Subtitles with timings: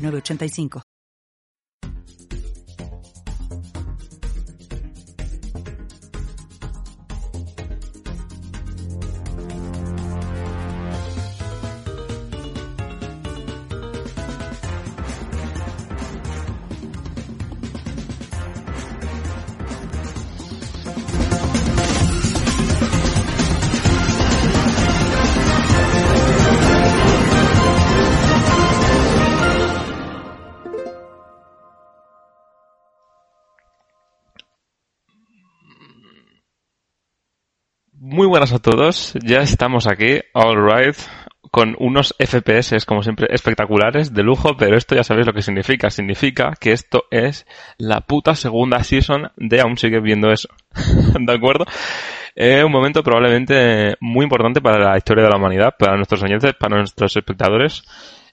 [0.00, 0.89] 906985.
[38.12, 40.96] Muy buenas a todos, ya estamos aquí, alright,
[41.52, 45.90] con unos FPS como siempre espectaculares, de lujo, pero esto ya sabéis lo que significa,
[45.90, 47.46] significa que esto es
[47.78, 50.48] la puta segunda season de aún sigue viendo eso,
[51.20, 51.66] ¿de acuerdo?
[52.34, 56.52] Es un momento probablemente muy importante para la historia de la humanidad, para nuestros oyentes,
[56.54, 57.84] para nuestros espectadores,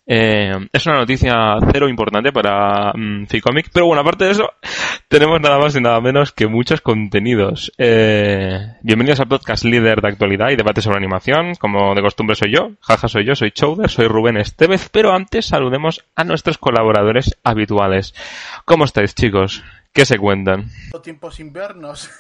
[0.10, 4.50] eh, es una noticia cero importante para mm, Ficomic, pero bueno, aparte de eso,
[5.10, 7.74] tenemos nada más y nada menos que muchos contenidos.
[7.78, 11.56] Eh, bienvenidos al podcast líder de actualidad y debate sobre animación.
[11.56, 15.48] Como de costumbre soy yo, jaja soy yo, soy Chowder, soy Rubén Estevez, pero antes
[15.48, 18.16] saludemos a nuestros colaboradores habituales.
[18.64, 19.62] ¿Cómo estáis, chicos?
[19.92, 20.70] ¿Qué se cuentan?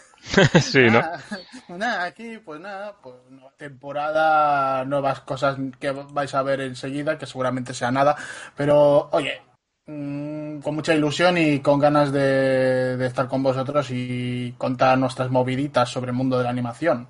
[0.61, 0.99] sí, ¿no?
[0.99, 1.23] Nada,
[1.69, 7.25] nada, aquí, pues nada, pues nueva temporada, nuevas cosas que vais a ver enseguida, que
[7.25, 8.15] seguramente sea nada,
[8.55, 9.41] pero oye,
[9.85, 15.29] mm, con mucha ilusión y con ganas de, de estar con vosotros y contar nuestras
[15.29, 17.07] moviditas sobre el mundo de la animación.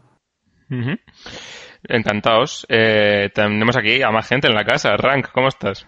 [0.70, 0.98] Ujú.
[1.88, 2.66] Encantados.
[2.70, 4.98] Eh, tenemos aquí a más gente en la casa.
[4.98, 5.86] Rank, ¿cómo estás?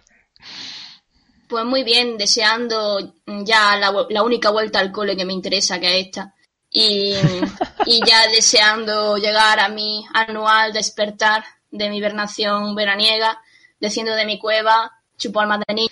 [1.47, 5.99] Pues muy bien, deseando ya la, la única vuelta al cole que me interesa, que
[5.99, 6.35] es esta.
[6.71, 7.15] Y,
[7.85, 13.39] y ya deseando llegar a mi anual despertar de mi hibernación veraniega,
[13.79, 15.89] desciendo de mi cueva, chupo almas de niño.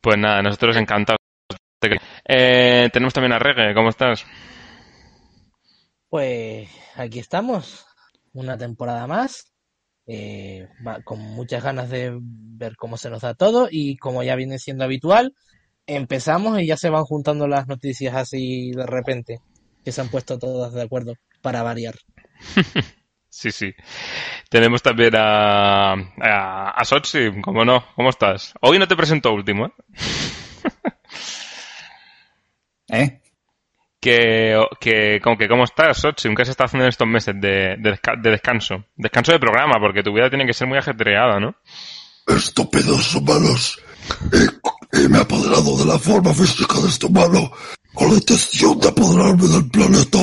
[0.00, 1.18] Pues nada, nosotros encantados.
[2.26, 4.24] Eh, tenemos también a Reggae, ¿cómo estás?
[6.08, 7.86] Pues aquí estamos,
[8.32, 9.52] una temporada más,
[10.06, 14.36] eh, va- con muchas ganas de ver cómo se nos da todo y como ya
[14.36, 15.34] viene siendo habitual,
[15.86, 19.40] empezamos y ya se van juntando las noticias así de repente,
[19.84, 21.94] que se han puesto todas de acuerdo para variar.
[23.36, 23.74] Sí, sí.
[24.48, 27.84] Tenemos también a, a, a Sotsi, ¿cómo no?
[27.96, 28.54] ¿Cómo estás?
[28.60, 29.72] Hoy no te presento último, ¿eh?
[32.88, 33.20] ¿Eh?
[34.00, 36.32] Que, que, como que, ¿cómo estás, Sotsi?
[36.34, 38.84] ¿Qué se está haciendo en estos meses de, de, desca- de descanso?
[38.94, 41.56] Descanso de programa, porque tu vida tiene que ser muy ajetreada, ¿no?
[42.28, 43.80] Estúpidos humanos.
[44.32, 47.50] He, he- me he apoderado de la forma física de este humano
[47.94, 50.18] con la intención de apoderarme del planeta.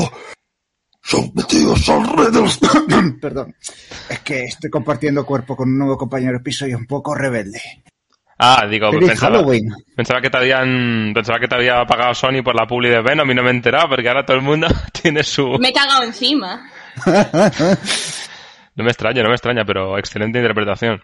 [1.04, 2.60] Sometidos al rey de los...
[3.22, 3.56] Perdón.
[4.10, 7.62] Es que estoy compartiendo cuerpo con un nuevo compañero de piso y un poco rebelde.
[8.38, 9.70] Ah, digo, ¡Feliz pensaba, Halloween!
[9.96, 13.30] pensaba que te habían, pensaba que te había pagado Sony por la publi de Venom
[13.30, 14.68] y no me he enterado porque ahora todo el mundo
[15.02, 15.58] tiene su...
[15.60, 16.70] Me he cagado encima.
[18.76, 21.04] No me extraña, no me extraña, pero excelente interpretación.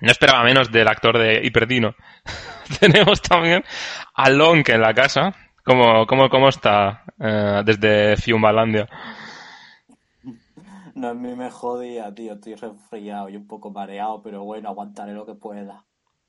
[0.00, 1.94] No esperaba menos del actor de Hiperdino.
[2.80, 3.64] Tenemos también
[4.14, 5.34] a Lonk en la casa.
[5.68, 8.88] ¿Cómo, cómo, cómo está eh, desde Fiumbalandia?
[10.94, 12.32] No, a mí me jodía, tío.
[12.32, 15.84] Estoy resfriado y un poco mareado, pero bueno, aguantaré lo que pueda.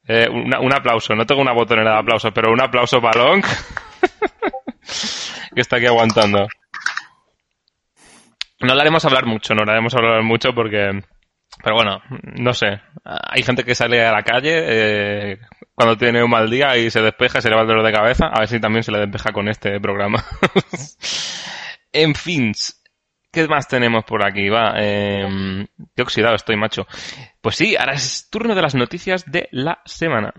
[0.06, 3.46] Eh, una- un aplauso, no tengo una botonera de aplausos, pero un aplauso para Lonk.
[5.56, 6.46] que está aquí aguantando.
[8.62, 11.02] No le haremos hablar mucho, no le haremos hablar mucho porque...
[11.64, 12.02] Pero bueno,
[12.36, 12.82] no sé.
[13.06, 14.52] Hay gente que sale a la calle
[15.32, 15.38] eh,
[15.80, 18.26] cuando tiene un mal día y se despeja se le va el dolor de cabeza.
[18.26, 20.26] A ver si también se le despeja con este programa.
[21.94, 22.52] en fin,
[23.32, 24.50] ¿qué más tenemos por aquí?
[24.50, 25.66] Va, eh,
[25.96, 26.86] qué oxidado estoy, macho.
[27.40, 30.34] Pues sí, ahora es turno de las noticias de la semana.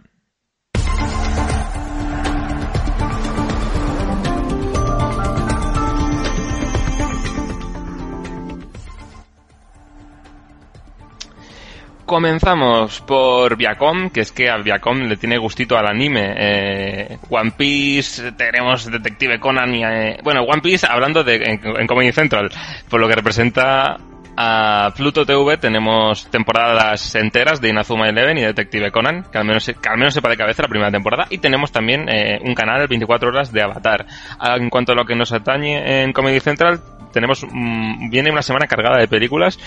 [12.11, 16.35] Comenzamos por Viacom, que es que a Viacom le tiene gustito al anime.
[16.37, 19.85] Eh, One Piece, tenemos Detective Conan y...
[19.85, 22.51] eh, bueno, One Piece hablando de, en, Comedy Central,
[22.89, 23.97] por lo que representa
[24.37, 29.65] a Pluto TV tenemos temporadas enteras de Inazuma Eleven y Detective Conan, que al menos,
[29.67, 32.89] que al menos sepa de cabeza la primera temporada, y tenemos también eh, un canal
[32.89, 34.05] 24 horas de Avatar.
[34.41, 36.81] Ah, En cuanto a lo que nos atañe en Comedy Central,
[37.13, 39.59] tenemos mm, viene una semana cargada de películas,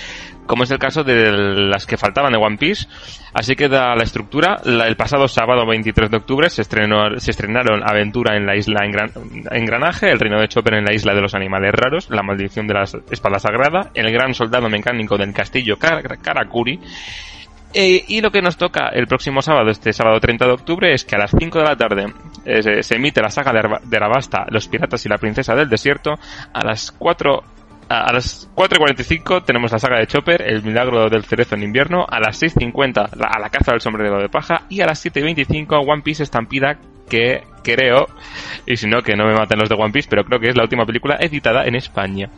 [0.46, 2.88] como es el caso de las que faltaban de One Piece.
[3.34, 4.60] Así que da la estructura.
[4.66, 8.86] La- el pasado sábado 23 de octubre se, estrenó, se estrenaron Aventura en la isla
[8.86, 9.12] Engran-
[9.52, 12.74] Engranaje, El reino de Chopper en la isla de los animales raros, La maldición de
[12.76, 16.80] la espada sagrada, El gran soldado mecánico del castillo Kar- Karakuri.
[17.76, 21.04] Eh, y lo que nos toca el próximo sábado, este sábado 30 de octubre, es
[21.06, 22.06] que a las 5 de la tarde
[22.46, 25.70] eh, se, emite la saga de, Arba- de Arabasta, Los piratas y la princesa del
[25.70, 26.16] desierto.
[26.54, 27.44] A las 4
[27.90, 32.06] a a las 4.45 tenemos la saga de Chopper, El milagro del cerezo en invierno.
[32.10, 34.64] A las 6.50 la- a la caza del sombrero de paja.
[34.70, 36.78] Y a las 7.25 One Piece Estampida,
[37.10, 38.08] que creo,
[38.66, 40.56] y si no, que no me maten los de One Piece, pero creo que es
[40.56, 42.30] la última película editada en España.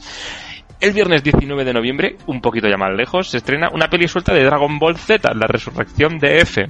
[0.81, 4.33] El viernes 19 de noviembre, un poquito ya más lejos, se estrena una peli suelta
[4.33, 6.65] de Dragon Ball Z, la resurrección de F.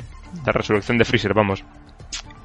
[0.46, 1.64] La resurrección de Freezer, vamos.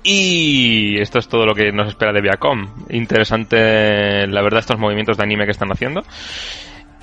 [0.03, 2.67] Y esto es todo lo que nos espera de Viacom.
[2.91, 6.03] Interesante, la verdad, estos movimientos de anime que están haciendo.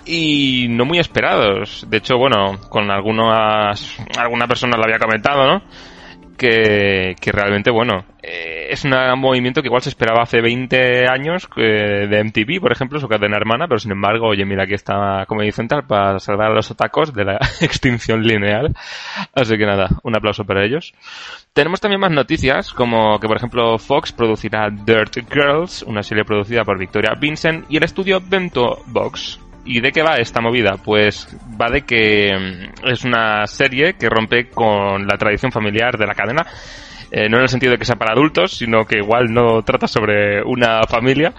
[0.06, 1.86] Y no muy esperados.
[1.90, 5.62] De hecho, bueno, con algunas, alguna persona lo había comentado, ¿no?
[6.38, 11.48] Que, que realmente, bueno, eh, es un movimiento que igual se esperaba hace 20 años
[11.56, 15.26] eh, de MTV, por ejemplo, su cadena hermana, pero sin embargo, oye, mira, aquí está
[15.28, 18.76] Comedy Central para salvar a los otacos de la extinción lineal.
[19.34, 20.94] Así que nada, un aplauso para ellos.
[21.54, 26.64] Tenemos también más noticias, como que por ejemplo Fox producirá Dirt Girls, una serie producida
[26.64, 29.47] por Victoria Vincent, y el estudio Bento Box.
[29.68, 30.78] ¿Y de qué va esta movida?
[30.78, 31.28] Pues
[31.60, 36.16] va de que mm, es una serie que rompe con la tradición familiar de la
[36.16, 36.46] cadena,
[37.12, 39.88] eh, no en el sentido de que sea para adultos, sino que igual no trata
[39.88, 41.34] sobre una familia.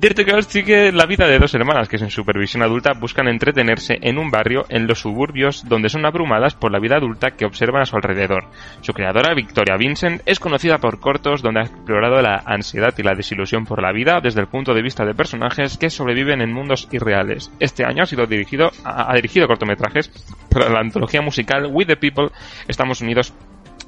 [0.00, 4.16] Dirty Girls sigue la vida de dos hermanas que en supervisión adulta buscan entretenerse en
[4.16, 7.84] un barrio en los suburbios donde son abrumadas por la vida adulta que observan a
[7.84, 8.44] su alrededor.
[8.80, 13.14] Su creadora, Victoria Vincent, es conocida por cortos donde ha explorado la ansiedad y la
[13.14, 16.88] desilusión por la vida desde el punto de vista de personajes que sobreviven en mundos
[16.90, 17.52] irreales.
[17.60, 20.08] Este año ha sido dirigido, ha dirigido cortometrajes
[20.48, 22.30] para la antología musical We the People,
[22.68, 23.34] Estamos Unidos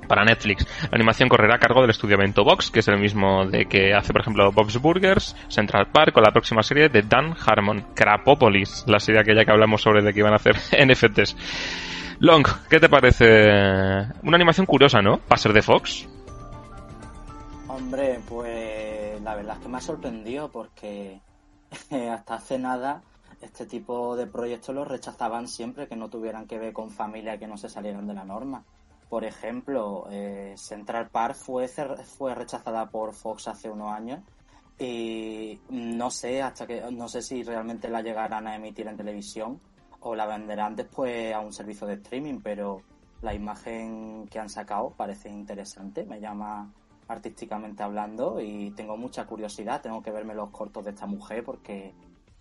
[0.07, 0.67] para Netflix.
[0.83, 3.95] La animación correrá a cargo del estudio Bento Box, que es el mismo de que
[3.95, 8.85] hace, por ejemplo, Bob's Burgers, Central Park o la próxima serie de Dan Harmon, Crapopolis,
[8.87, 10.57] la serie aquella que hablamos sobre de que iban a hacer
[10.87, 11.37] NFTs.
[12.21, 13.25] Long, ¿qué te parece?
[14.23, 15.19] Una animación curiosa, ¿no?
[15.19, 16.09] Para ser de Fox.
[17.67, 21.21] Hombre, pues la verdad es que me ha sorprendido porque
[22.11, 23.03] hasta hace nada
[23.41, 27.49] este tipo de proyectos los rechazaban siempre que no tuvieran que ver con familia que
[27.49, 28.63] no se salieran de la norma.
[29.13, 34.23] Por ejemplo, eh, Central Park fue, fue rechazada por Fox hace unos años
[34.79, 39.61] y no sé hasta que no sé si realmente la llegarán a emitir en televisión
[40.01, 42.81] o la venderán después a un servicio de streaming, pero
[43.21, 46.73] la imagen que han sacado parece interesante, me llama
[47.07, 51.93] artísticamente hablando y tengo mucha curiosidad, tengo que verme los cortos de esta mujer porque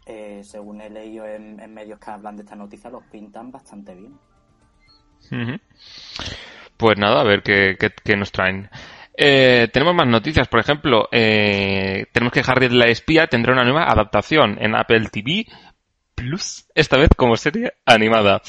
[0.06, 4.18] eh, según he leído en, medios que hablan de esta noticia los pintan bastante bien.
[5.30, 5.60] Ujú.
[6.82, 8.68] Pues nada, a ver qué, nos traen.
[9.16, 13.84] Eh, tenemos más noticias, por ejemplo, eh, tenemos que Harriet la espía tendrá una nueva
[13.84, 15.46] adaptación en Apple TV
[16.16, 18.42] Plus, esta vez como serie animada.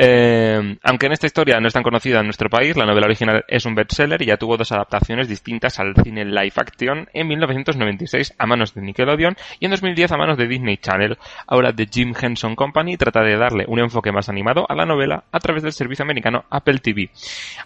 [0.00, 3.44] Eh, aunque en esta historia no es tan conocida en nuestro país, la novela original
[3.48, 8.32] es un bestseller y ya tuvo dos adaptaciones distintas al cine live action en 1996
[8.38, 11.18] a manos de Nickelodeon y en 2010 a manos de Disney Channel.
[11.48, 15.24] Ahora The Jim Henson Company trata de darle un enfoque más animado a la novela
[15.32, 17.10] a través del servicio americano Apple TV.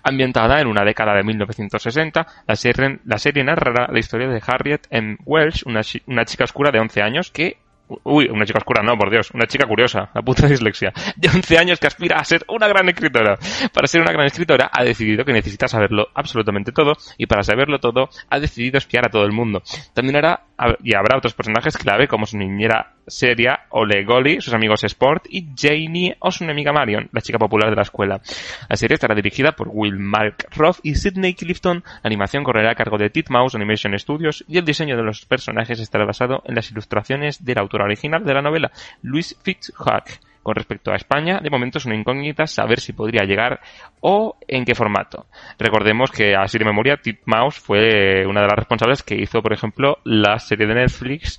[0.02, 4.86] Ambientada en una década de 1960, la serie, la serie narrará la historia de Harriet
[4.88, 5.18] M.
[5.26, 7.58] Welsh, una, chi- una chica oscura de 11 años que
[8.04, 11.58] Uy, una chica oscura, no, por Dios, una chica curiosa, la puta dislexia, de 11
[11.58, 13.38] años que aspira a ser una gran escritora.
[13.72, 17.78] Para ser una gran escritora ha decidido que necesita saberlo absolutamente todo y para saberlo
[17.78, 19.62] todo ha decidido espiar a todo el mundo.
[19.94, 20.44] También hará
[20.82, 25.48] y habrá otros personajes clave como su niñera seria Ole Golly, sus amigos Sport y
[25.56, 28.20] Janie o su enemiga Marion, la chica popular de la escuela.
[28.68, 31.82] La serie estará dirigida por Will Mark Roth y Sidney Clifton.
[31.86, 35.80] La animación correrá a cargo de Titmouse Animation Studios y el diseño de los personajes
[35.80, 38.70] estará basado en las ilustraciones del autor original de la novela,
[39.02, 40.20] Louis Fitzhugh.
[40.42, 43.60] Con respecto a España, de momento es una incógnita saber si podría llegar
[44.00, 45.26] o en qué formato.
[45.56, 49.98] Recordemos que, así de memoria, Titmouse fue una de las responsables que hizo, por ejemplo,
[50.02, 51.38] la serie de Netflix.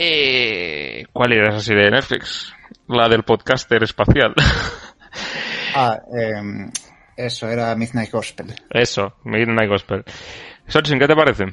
[0.00, 2.52] Eh, ¿Cuál era esa serie de Netflix?
[2.86, 4.34] La del podcaster espacial.
[5.74, 6.70] Ah, eh,
[7.16, 8.54] eso era Midnight Gospel.
[8.70, 10.02] Eso, Midnight Gospel.
[10.66, 11.44] Sorchin, ¿qué te parece?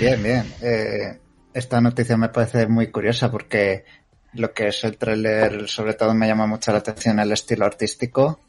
[0.00, 0.44] Bien, bien.
[0.62, 1.18] Eh,
[1.52, 3.84] esta noticia me parece muy curiosa porque
[4.32, 8.40] lo que es el tráiler, sobre todo me llama mucho la atención el estilo artístico,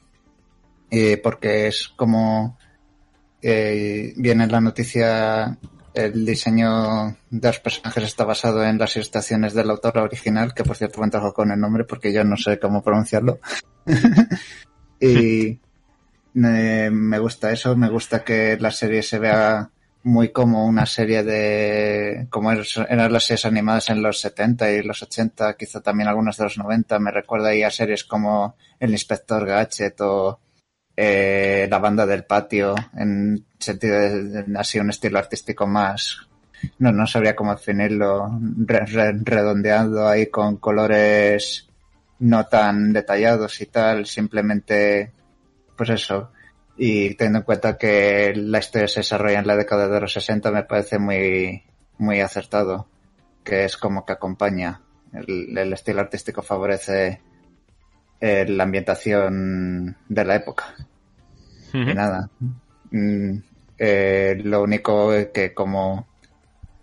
[0.89, 2.57] y porque es como
[3.41, 5.57] eh, viene en la noticia
[5.93, 10.75] el diseño de los personajes está basado en las ilustraciones del autor original, que por
[10.75, 13.39] cierto me trajo con el nombre porque yo no sé cómo pronunciarlo.
[14.99, 15.59] y
[16.33, 19.69] me, gusta eso, me gusta que la serie se vea
[20.05, 25.01] muy como una serie de como eran las series animadas en los 70 y los
[25.01, 26.99] 80, quizá también algunas de los 90.
[26.99, 30.39] Me recuerda ahí a series como El Inspector Gadget o
[30.95, 36.27] eh, La Banda del Patio, en sentido de, así un estilo artístico más.
[36.79, 38.29] No, no sabría cómo definirlo.
[38.65, 41.67] Re- re- redondeado ahí con colores
[42.19, 45.11] no tan detallados y tal, simplemente,
[45.75, 46.31] pues eso,
[46.77, 50.49] y teniendo en cuenta que la historia se desarrolla en la década de los 60
[50.51, 51.63] me parece muy
[51.99, 52.87] muy acertado
[53.43, 54.81] que es como que acompaña
[55.11, 57.21] el estilo artístico favorece
[58.25, 60.75] eh, la ambientación de la época
[61.73, 61.89] Ujú.
[61.89, 62.29] y nada
[62.93, 63.37] Mm,
[63.79, 66.07] eh, lo único es que como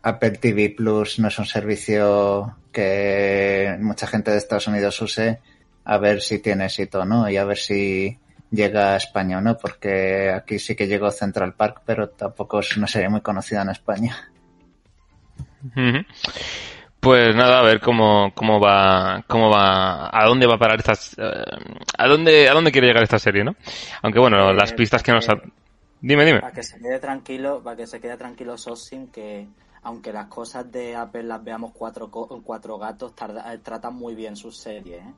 [0.03, 5.39] Apple TV Plus no es un servicio que mucha gente de Estados Unidos use
[5.85, 8.19] a ver si tiene éxito o no y a ver si
[8.51, 12.77] llega a España o no, porque aquí sí que llegó Central Park, pero tampoco es
[12.77, 14.17] una serie muy conocida en España.
[15.65, 16.05] Ujú.
[17.01, 21.17] Pues nada, a ver cómo, cómo va, cómo va, a dónde va a parar estas,
[21.19, 21.45] eh,
[21.97, 23.55] a dónde, a dónde quiere llegar esta serie, ¿no?
[24.03, 25.33] Aunque bueno, Eh, las pistas que nos ha...
[25.33, 25.43] eh,
[26.03, 26.41] Dime, dime.
[26.41, 29.49] Para que se quede tranquilo, para que se quede tranquilo Sosin, que
[29.83, 34.59] aunque las cosas de Apple las veamos cuatro, cuatro gatos, tarda- tratan muy bien sus
[34.59, 35.03] series.
[35.03, 35.13] ¿eh?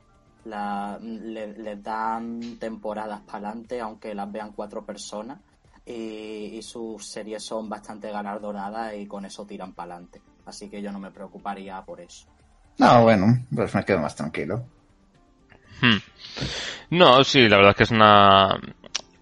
[0.44, 5.38] La- le- les dan temporadas para adelante, aunque las vean cuatro personas.
[5.84, 10.20] Y, y sus series son bastante galardonadas y con eso tiran para adelante.
[10.46, 12.26] Así que yo no me preocuparía por eso.
[12.78, 14.64] No, bueno, pues me quedo más tranquilo.
[15.80, 15.98] Hmm.
[16.90, 18.58] No, sí, la verdad es que es una...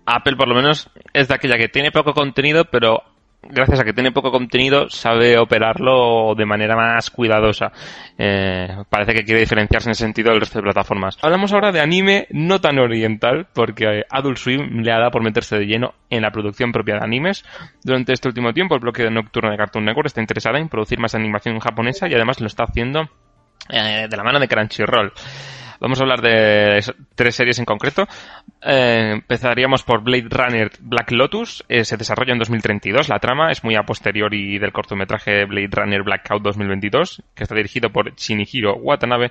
[0.07, 3.03] Apple por lo menos es de aquella que tiene poco contenido, pero
[3.43, 7.73] gracias a que tiene poco contenido sabe operarlo de manera más cuidadosa.
[8.19, 11.19] Eh, parece que quiere diferenciarse en ese sentido del resto de plataformas.
[11.23, 15.59] Hablamos ahora de anime no tan oriental, porque Adult Swim le ha dado por meterse
[15.59, 17.45] de lleno en la producción propia de animes.
[17.83, 21.15] Durante este último tiempo, el bloque nocturno de Cartoon Network está interesada en producir más
[21.15, 23.09] animación japonesa y además lo está haciendo
[23.69, 25.13] eh, de la mano de Crunchyroll.
[25.81, 28.07] Vamos a hablar de es- tres series en concreto.
[28.63, 31.65] Eh, empezaríamos por Blade Runner Black Lotus.
[31.69, 33.09] Eh, se desarrolla en 2032.
[33.09, 37.91] La trama es muy a posteriori del cortometraje Blade Runner Blackout 2022, que está dirigido
[37.91, 39.31] por Shinihiro Watanabe,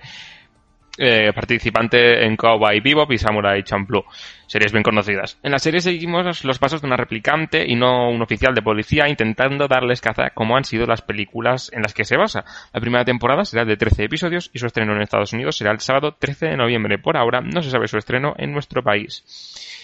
[1.01, 4.03] eh, participante en Cowboy Bebop y Samurai Champloo,
[4.47, 5.39] series bien conocidas.
[5.43, 9.07] En la serie seguimos los pasos de una replicante y no un oficial de policía
[9.07, 12.43] intentando darles caza como han sido las películas en las que se basa.
[12.73, 15.79] La primera temporada será de 13 episodios y su estreno en Estados Unidos será el
[15.79, 16.99] sábado 13 de noviembre.
[16.99, 19.78] Por ahora no se sabe su estreno en nuestro país.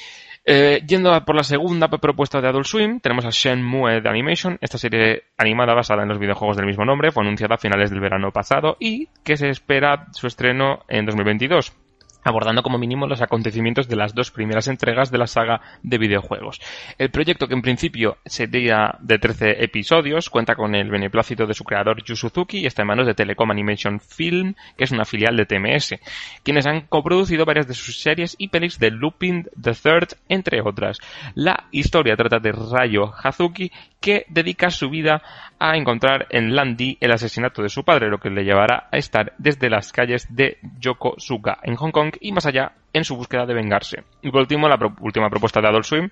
[0.48, 4.60] Eh, yendo a por la segunda propuesta de Adult Swim, tenemos a Shenmue de Animation.
[4.62, 8.00] Esta serie animada basada en los videojuegos del mismo nombre fue anunciada a finales del
[8.00, 11.74] verano pasado y que se espera su estreno en 2022
[12.26, 16.60] abordando como mínimo los acontecimientos de las dos primeras entregas de la saga de videojuegos.
[16.98, 21.64] El proyecto, que en principio sería de 13 episodios, cuenta con el beneplácito de su
[21.64, 25.38] creador Yu Suzuki y está en manos de Telecom Animation Film, que es una filial
[25.38, 25.96] de TMS,
[26.44, 30.98] quienes han coproducido varias de sus series y pelis de Lupin the Third, entre otras.
[31.36, 35.22] La historia trata de Rayo Hazuki, que dedica su vida
[35.60, 39.34] a encontrar en Landi el asesinato de su padre, lo que le llevará a estar
[39.38, 43.54] desde las calles de Yokosuka en Hong Kong y más allá en su búsqueda de
[43.54, 44.04] vengarse.
[44.22, 46.10] Y por último, la pro- última propuesta de Adult Swim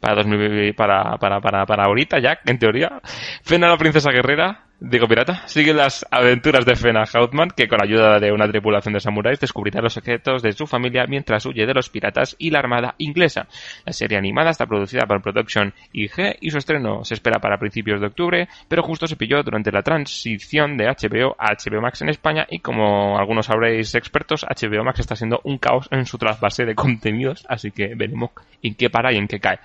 [0.00, 3.00] para, 2000 para, para, para, para ahorita ya, en teoría.
[3.42, 8.18] Fena la princesa guerrera, digo pirata, sigue las aventuras de Fena Hautman, que con ayuda
[8.18, 11.88] de una tripulación de samuráis descubrirá los secretos de su familia mientras huye de los
[11.88, 13.46] piratas y la armada inglesa.
[13.86, 18.00] La serie animada está producida por Production IG y su estreno se espera para principios
[18.00, 22.08] de octubre, pero justo se pilló durante la transición de HBO a HBO Max en
[22.08, 26.64] España y como algunos sabréis expertos, HBO Max está siendo un caos en su trasvase
[26.64, 28.30] de contenidos, así que veremos
[28.62, 29.58] en qué para y en qué cae.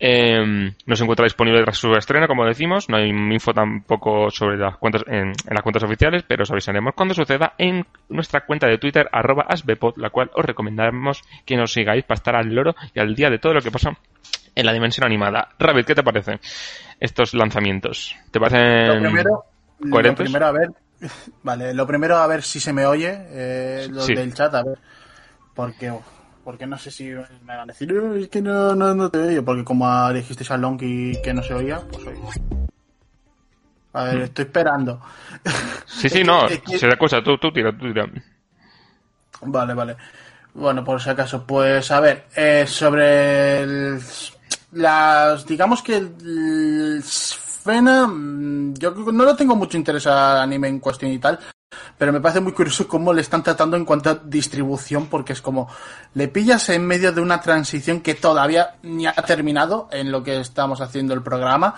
[0.00, 2.88] Eh, no se encuentra disponible tras su estreno, como decimos.
[2.88, 6.94] No hay info tampoco sobre las cuentas en, en las cuentas oficiales, pero os avisaremos
[6.94, 11.72] cuando suceda en nuestra cuenta de Twitter, arroba asbepod, la cual os recomendamos que nos
[11.72, 13.96] sigáis para estar al loro y al día de todo lo que pasa
[14.54, 15.48] en la dimensión animada.
[15.58, 16.38] Rabbit, ¿qué te parece
[17.00, 18.14] estos lanzamientos?
[18.30, 19.44] ¿Te parecen Lo primero,
[19.78, 20.24] lo coherentes?
[20.24, 20.68] primero a ver,
[21.42, 24.14] vale, lo primero a ver si se me oye, eh, los Sí.
[24.14, 24.78] del chat, a ver,
[25.54, 25.92] porque,
[26.44, 29.18] porque no sé si me van a decir, "Eh, es que no, no, no te
[29.18, 32.18] oigo, porque como dijisteis a Lonky que no se oía, pues oye.
[33.92, 35.00] A ver, estoy esperando.
[35.86, 38.08] Sí, sí, no, Es que- se da cosa, tú, tú tira, tú tira.
[39.42, 39.96] Vale, vale.
[40.54, 44.00] Bueno, por si acaso, pues a ver, eh, sobre el-
[44.72, 50.80] las, digamos que el, Fena, mm, yo no lo tengo mucho interés al anime en
[50.80, 51.38] cuestión y tal,
[51.98, 55.40] pero me parece muy curioso cómo le están tratando en cuanto a distribución, porque es
[55.42, 55.68] como,
[56.14, 60.40] le pillas en medio de una transición que todavía ni ha terminado en lo que
[60.40, 61.74] estamos haciendo el programa,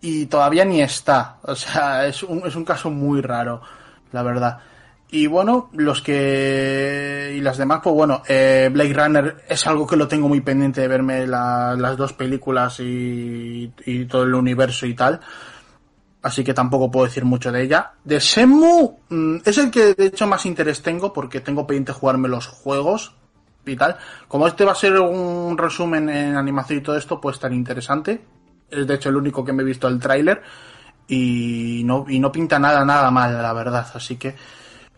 [0.00, 1.38] y todavía ni está.
[1.42, 3.62] O sea, es un, es un caso muy raro,
[4.12, 4.58] la verdad.
[5.10, 7.34] Y bueno, los que.
[7.36, 10.80] Y las demás, pues bueno, eh, Blade Runner es algo que lo tengo muy pendiente
[10.80, 15.20] de verme la- las dos películas y, y todo el universo y tal.
[16.24, 17.92] Así que tampoco puedo decir mucho de ella.
[18.02, 22.30] De Shenmue mm, es el que de hecho más interés tengo porque tengo pendiente jugarme
[22.30, 23.14] los juegos
[23.66, 23.98] y tal.
[24.26, 28.24] Como este va a ser un resumen en animación y todo esto, puede estar interesante.
[28.70, 30.42] Es de hecho el único que me he visto el tráiler
[31.06, 33.86] y no, y no pinta nada, nada mal, la verdad.
[33.92, 34.34] Así que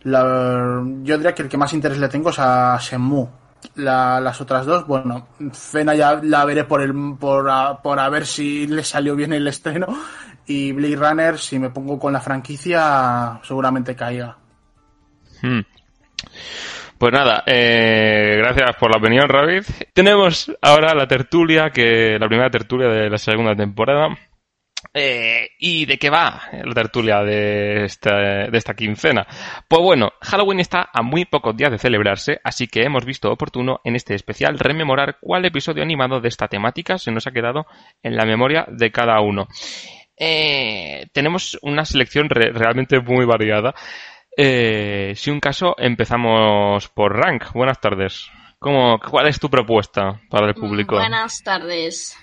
[0.05, 3.27] yo diría que el que más interés le tengo es a Shenmue.
[3.75, 8.09] La- las otras dos, bueno, Fena ya la veré por el por a, por a
[8.09, 9.87] ver si le salió bien el estreno
[10.45, 14.37] y Blade Runner si me pongo con la franquicia seguramente caiga.
[15.41, 15.61] Hmm.
[16.97, 19.63] Pues nada, eh, gracias por la opinión, Ravid.
[19.93, 24.17] Tenemos ahora la tertulia, que la primera tertulia de la segunda temporada.
[24.93, 28.15] Eh, ¿Y de qué va la tertulia de esta,
[28.49, 29.27] de esta quincena?
[29.67, 33.79] Pues bueno, Halloween está a muy pocos días de celebrarse, así que hemos visto oportuno
[33.83, 37.67] en este especial rememorar cuál episodio animado de esta temática se nos ha quedado
[38.01, 39.47] en la memoria de cada uno.
[40.17, 43.75] Eh, tenemos una selección re- realmente muy variada.
[44.35, 47.51] Eh, si un caso, empezamos por Rank.
[47.53, 48.29] Buenas tardes.
[48.59, 50.95] ¿Cómo, ¿Cuál es tu propuesta para el público?
[50.95, 52.17] Buenas tardes.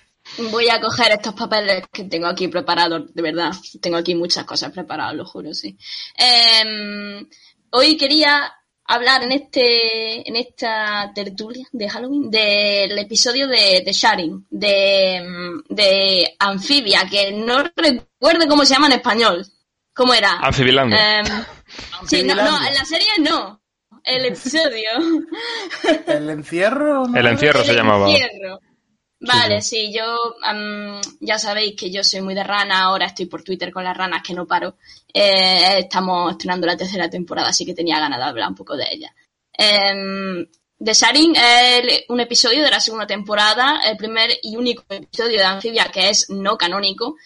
[0.50, 3.52] Voy a coger estos papeles que tengo aquí preparados, de verdad.
[3.80, 5.76] Tengo aquí muchas cosas preparadas, lo juro, sí.
[6.16, 7.28] Em,
[7.70, 8.52] hoy quería
[8.86, 15.22] hablar en este en esta tertulia de Halloween del episodio de, de Sharing, de,
[15.68, 19.46] de Anfibia, que no recuerdo cómo se llama en español.
[19.94, 20.32] ¿Cómo era?
[20.40, 21.20] Anfibilandia.
[21.20, 21.26] Em,
[22.08, 23.60] sí, no, no, en la serie no.
[24.02, 24.90] El episodio.
[26.06, 27.06] El encierro.
[27.06, 27.16] ¿no?
[27.18, 28.10] El encierro se El llamaba.
[28.10, 28.60] encierro.
[29.26, 33.26] Vale, Sí, sí, yo am, ya sabéis que yo soy muy de rana, ahora estoy
[33.26, 34.76] por Twitter con las ranas que no paro.
[35.12, 38.86] Eh, estamos estrenando la tercera temporada, así que tenía ganas de hablar un poco de
[38.90, 39.14] ella.
[39.52, 40.46] Em,
[40.78, 45.44] The Sharing es un episodio de la segunda temporada, el primer y único episodio de
[45.44, 47.16] Anfibia que es no canónico,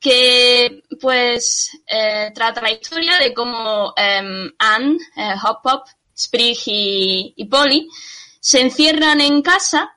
[0.00, 5.86] que pues eh, trata la historia de cómo em, Anne, eh, Hop Pop,
[6.16, 7.88] Sprig y, y Polly
[8.44, 9.96] se encierran en casa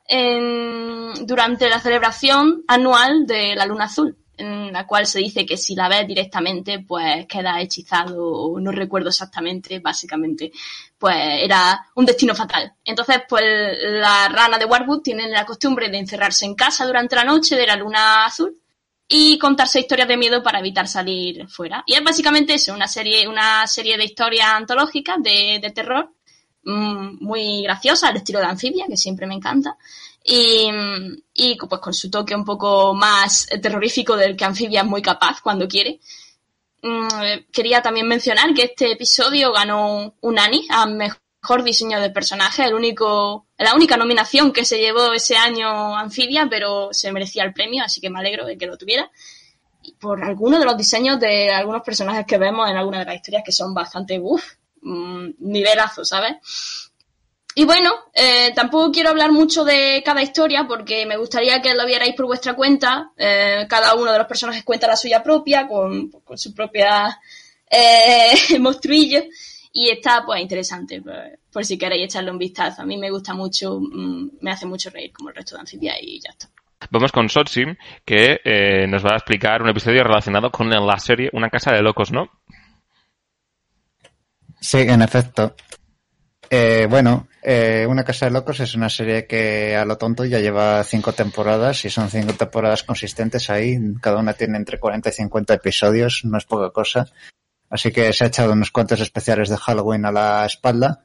[1.20, 5.76] durante la celebración anual de la luna azul, en la cual se dice que si
[5.76, 10.54] la ves directamente, pues queda hechizado, o no recuerdo exactamente, básicamente,
[10.98, 12.72] pues era un destino fatal.
[12.86, 13.44] Entonces, pues
[13.82, 17.68] la rana de Warwood tienen la costumbre de encerrarse en casa durante la noche de
[17.68, 18.56] la luna azul
[19.10, 21.84] y contarse historias de miedo para evitar salir fuera.
[21.86, 26.14] Y es básicamente eso, una serie, una serie de historias antológicas de, de terror
[26.68, 29.78] muy graciosa, al estilo de Anfibia, que siempre me encanta.
[30.24, 30.70] Y,
[31.34, 35.42] y pues con su toque un poco más terrorífico del que Anfibia es muy capaz
[35.42, 36.00] cuando quiere.
[36.82, 42.10] Mm, eh, Quería también mencionar que este episodio ganó un Annie a mejor diseño de
[42.10, 47.44] personaje, el único, la única nominación que se llevó ese año Anfibia, pero se merecía
[47.44, 49.10] el premio, así que me alegro de que lo tuviera.
[49.82, 53.16] Y por algunos de los diseños de algunos personajes que vemos en algunas de las
[53.16, 54.44] historias que son bastante, uff,
[55.40, 56.36] nivelazo, ¿sabes?
[57.56, 61.88] Y bueno, eh, tampoco quiero hablar mucho de cada historia porque me gustaría que lo
[61.88, 63.12] vierais por vuestra cuenta.
[63.18, 67.20] Eh, cada uno de los personajes cuenta la suya propia, con, con su propia
[67.68, 69.24] eh, monstruillo.
[69.74, 71.16] Y está pues interesante, por,
[71.52, 72.84] por si queréis echarle un vistazo.
[72.84, 75.96] A mí me gusta mucho, mm, me hace mucho reír como el resto de Anfibia
[76.00, 76.50] y ya está.
[76.92, 81.32] Vamos con Sotsim, que eh, nos va a explicar un episodio relacionado con la serie
[81.34, 82.30] Una casa de locos, ¿no?
[84.60, 85.56] Sí, en efecto.
[86.50, 90.40] Eh, bueno, eh, Una Casa de Locos es una serie que a lo tonto ya
[90.40, 93.78] lleva cinco temporadas y son cinco temporadas consistentes ahí.
[94.02, 97.08] Cada una tiene entre 40 y 50 episodios, no es poca cosa.
[97.70, 101.04] Así que se ha echado unos cuantos especiales de Halloween a la espalda.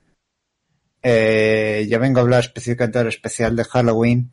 [1.03, 4.33] Eh, yo vengo a hablar específicamente del especial de Halloween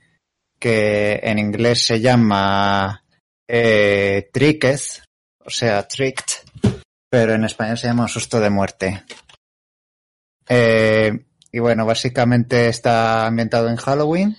[0.60, 3.04] que en inglés se llama
[3.48, 4.80] eh, Tricked,
[5.44, 6.59] o sea, Tricked,
[7.10, 9.04] pero en español se llama susto de muerte.
[10.48, 14.36] Eh, y bueno, básicamente está ambientado en Halloween,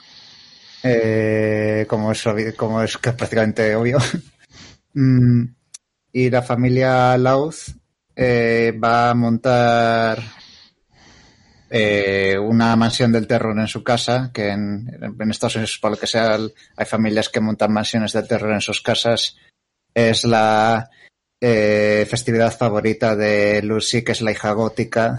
[0.83, 2.25] eh, como, es,
[2.57, 3.99] como es prácticamente obvio.
[4.93, 5.45] Mm,
[6.13, 7.77] y la familia Louth
[8.17, 10.21] eh, va a montar
[11.71, 15.97] eh, una mansión del terror en su casa, que en, en Estados Unidos, por lo
[15.97, 16.37] que sea,
[16.77, 19.37] hay familias que montan mansiones del terror en sus casas,
[19.95, 20.91] es la
[21.41, 25.19] eh, festividad favorita de Lucy, que es la hija gótica.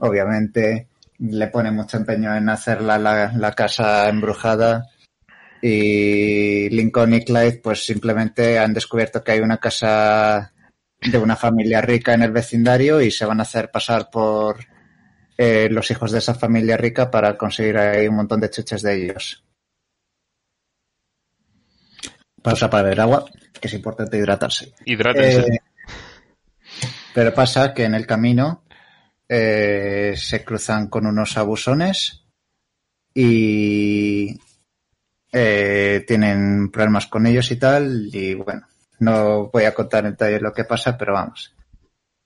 [0.00, 4.86] Obviamente le pone mucho empeño en hacerla la, la casa embrujada.
[5.60, 10.52] Y Lincoln y Clyde pues simplemente han descubierto que hay una casa
[11.00, 14.58] de una familia rica en el vecindario y se van a hacer pasar por
[15.36, 18.94] eh, los hijos de esa familia rica para conseguir ahí un montón de chuches de
[19.04, 19.44] ellos.
[22.42, 23.24] Pausa para beber agua,
[23.60, 24.72] que es importante hidratarse.
[24.84, 25.40] Hidrátense.
[25.40, 25.58] Eh,
[27.14, 28.62] pero pasa que en el camino
[29.28, 32.24] eh, se cruzan con unos abusones
[33.12, 34.38] y
[35.32, 38.08] eh, tienen problemas con ellos y tal.
[38.12, 38.66] Y bueno,
[39.00, 41.54] no voy a contar en detalle lo que pasa, pero vamos.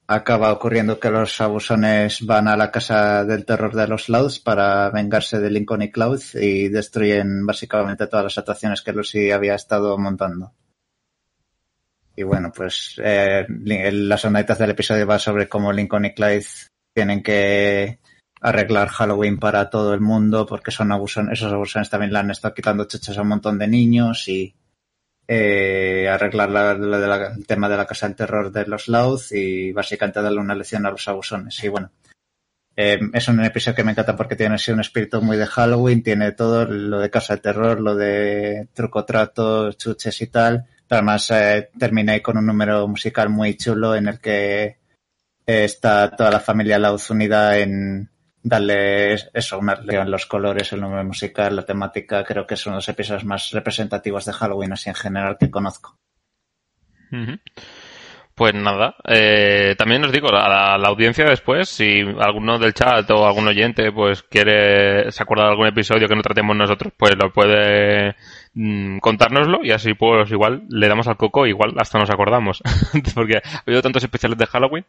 [0.07, 4.91] Acaba ocurriendo que los abusones van a la casa del terror de los Louds para
[4.91, 9.97] vengarse de Lincoln y Cloud y destruyen básicamente todas las atracciones que Lucy había estado
[9.97, 10.53] montando.
[12.15, 16.47] Y bueno, pues eh, las sonaditas del episodio va sobre cómo Lincoln y Clyde
[16.93, 18.01] tienen que
[18.41, 22.53] arreglar Halloween para todo el mundo porque son abusones, esos abusones también le han estado
[22.55, 24.55] quitando chuchas a un montón de niños y
[25.35, 29.33] eh, arreglar la, la la- el tema de la casa del terror de los Louth
[29.33, 31.63] y básicamente darle una lección a los abusones.
[31.65, 31.91] Y bueno,
[32.77, 36.03] eh, es un episodio que me encanta porque tiene así un espíritu muy de Halloween,
[36.03, 40.67] tiene todo lo de casa del terror, lo de truco trato, chuches y tal.
[40.89, 44.65] Pero además eh, termina ahí con un número musical muy chulo en el que
[45.47, 48.11] eh, está toda la familia Louth unida en
[48.43, 52.25] darle eso, una lección, los colores, el número musical, la temática.
[52.25, 55.99] Creo que son los episodios más representativos de Halloween así en general que conozco.
[58.35, 63.09] Pues nada, eh, también os digo, a la, la audiencia después, si alguno del chat
[63.11, 67.15] o algún oyente pues quiere, se acuerda de algún episodio que no tratemos nosotros, pues
[67.15, 68.17] lo puede
[68.55, 72.63] mm, contárnoslo y así pues igual le damos al coco, igual hasta nos acordamos,
[73.15, 74.85] porque ha habido tantos especiales de Halloween.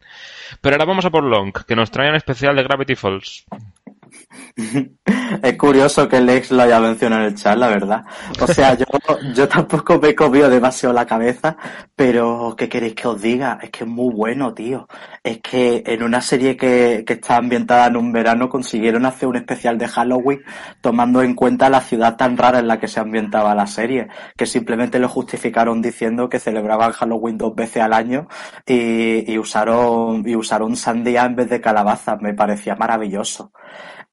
[0.60, 3.44] Pero ahora vamos a por Long, que nos trae un especial de Gravity Falls.
[5.42, 8.04] Es curioso que Lex lo haya mencionado en el chat, la verdad.
[8.40, 8.84] O sea, yo,
[9.34, 11.56] yo tampoco me he comido demasiado la cabeza,
[11.94, 13.58] pero ¿qué queréis que os diga?
[13.62, 14.86] Es que es muy bueno, tío.
[15.22, 19.36] Es que en una serie que, que está ambientada en un verano consiguieron hacer un
[19.36, 20.42] especial de Halloween
[20.80, 24.46] tomando en cuenta la ciudad tan rara en la que se ambientaba la serie, que
[24.46, 28.28] simplemente lo justificaron diciendo que celebraban Halloween dos veces al año
[28.66, 32.16] y, y usaron, y usaron sandía en vez de calabaza.
[32.16, 33.52] Me parecía maravilloso.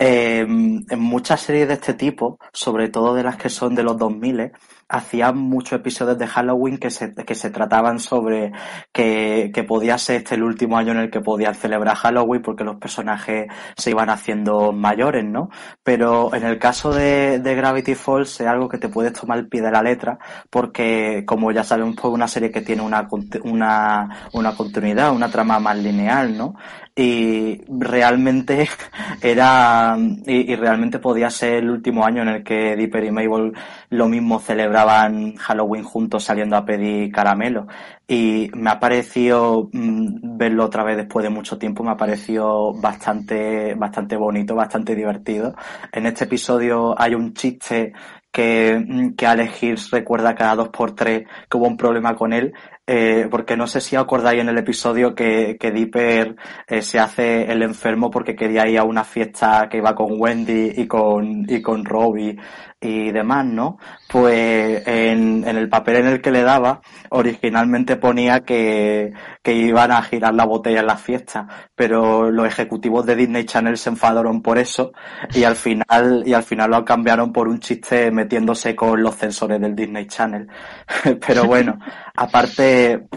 [0.03, 3.99] Eh, en muchas series de este tipo, sobre todo de las que son de los
[3.99, 4.51] 2000,
[4.89, 8.51] hacían muchos episodios de Halloween que se, que se trataban sobre
[8.91, 12.63] que, que podía ser este el último año en el que podían celebrar Halloween porque
[12.63, 15.51] los personajes se iban haciendo mayores, ¿no?
[15.83, 19.61] Pero en el caso de, Gravity Falls es algo que te puedes tomar el pie
[19.61, 20.17] de la letra
[20.49, 23.07] porque, como ya sabemos, pues una serie que tiene una,
[23.43, 26.55] una, una continuidad, una trama más lineal, ¿no?
[26.95, 28.67] Y realmente
[29.21, 33.53] era y, realmente podía ser el último año en el que Dipper y Mabel
[33.89, 37.67] lo mismo celebraban Halloween juntos saliendo a pedir caramelo.
[38.07, 42.73] Y me ha parecido mm, verlo otra vez después de mucho tiempo me ha parecido
[42.73, 45.55] bastante bastante bonito bastante divertido.
[45.91, 47.93] En este episodio hay un chiste
[48.31, 52.33] que, mm, que Alex Hirsch recuerda cada dos por tres que hubo un problema con
[52.33, 52.53] él
[52.93, 56.35] eh, porque no sé si acordáis en el episodio que, que Dipper
[56.67, 60.73] eh, se hace el enfermo porque quería ir a una fiesta que iba con Wendy
[60.75, 62.37] y con, y con Robbie
[62.81, 63.77] y demás, ¿no?
[64.09, 69.13] Pues en, en el papel en el que le daba, originalmente ponía que,
[69.43, 73.77] que iban a girar la botella en la fiesta, pero los ejecutivos de Disney Channel
[73.77, 74.93] se enfadaron por eso
[75.33, 79.61] y al final, y al final lo cambiaron por un chiste metiéndose con los censores
[79.61, 80.47] del Disney Channel.
[81.25, 81.77] pero bueno,
[82.15, 83.07] aparte,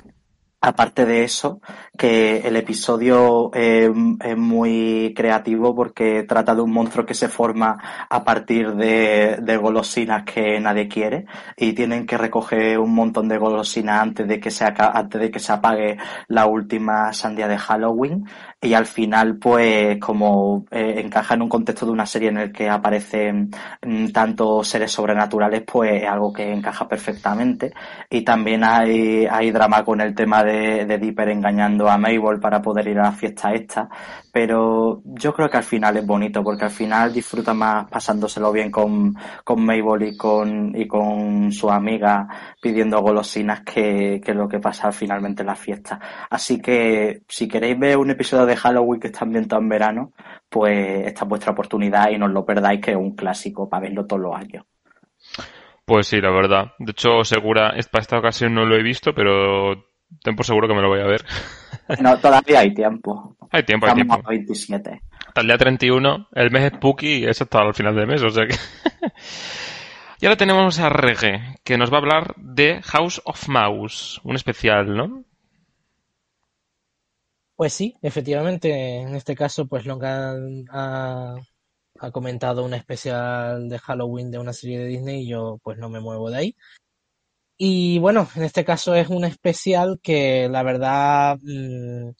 [0.64, 1.60] aparte de eso,
[1.96, 8.06] que el episodio eh, es muy creativo porque trata de un monstruo que se forma
[8.08, 14.00] a partir de, golosinas que nadie quiere y tienen que recoger un montón de golosinas
[14.00, 15.98] antes de que se antes de que se apague
[16.28, 18.26] la última sandía de Halloween.
[18.60, 22.52] Y al final pues como eh, encaja en un contexto de una serie en el
[22.52, 23.50] que aparecen
[23.82, 27.72] mm, tanto seres sobrenaturales pues es algo que encaja perfectamente.
[28.10, 30.53] Y también hay, hay drama con el tema de
[30.86, 33.88] de, Dipper engañando a Mabel para poder ir a la fiesta esta,
[34.32, 38.70] pero yo creo que al final es bonito, porque al final disfruta más pasándoselo bien
[38.70, 39.14] con,
[39.44, 42.28] con Mabel y con, y con su amiga
[42.60, 45.98] pidiendo golosinas que, que lo que pasa finalmente en la fiesta.
[46.30, 50.12] Así que si queréis ver un episodio de Halloween que está ambientado en verano,
[50.48, 53.82] pues esta es vuestra oportunidad y no os lo perdáis, que es un clásico para
[53.82, 54.64] verlo todos los años.
[55.84, 56.72] Pues sí, la verdad.
[56.78, 60.74] De hecho, segura, para esta ocasión no lo he visto, pero ten por seguro que
[60.74, 61.24] me lo voy a ver.
[62.00, 63.36] No, todavía hay tiempo.
[63.50, 64.28] Hay tiempo, hay Estamos tiempo.
[64.28, 65.02] a 27.
[65.26, 68.22] Hasta el día 31, el mes es Spooky y eso hasta el final del mes,
[68.22, 68.54] o sea que...
[70.20, 74.34] y ahora tenemos a Rege, que nos va a hablar de House of Mouse, un
[74.34, 75.24] especial, ¿no?
[77.56, 81.36] Pues sí, efectivamente, en este caso, pues Longan ha,
[82.00, 85.88] ha comentado un especial de Halloween de una serie de Disney y yo pues no
[85.88, 86.56] me muevo de ahí.
[87.66, 92.10] Y bueno, en este caso es un especial que la verdad, mm,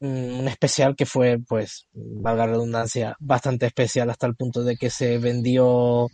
[0.00, 4.88] mm, un especial que fue, pues, valga redundancia, bastante especial hasta el punto de que
[4.90, 6.08] se vendió,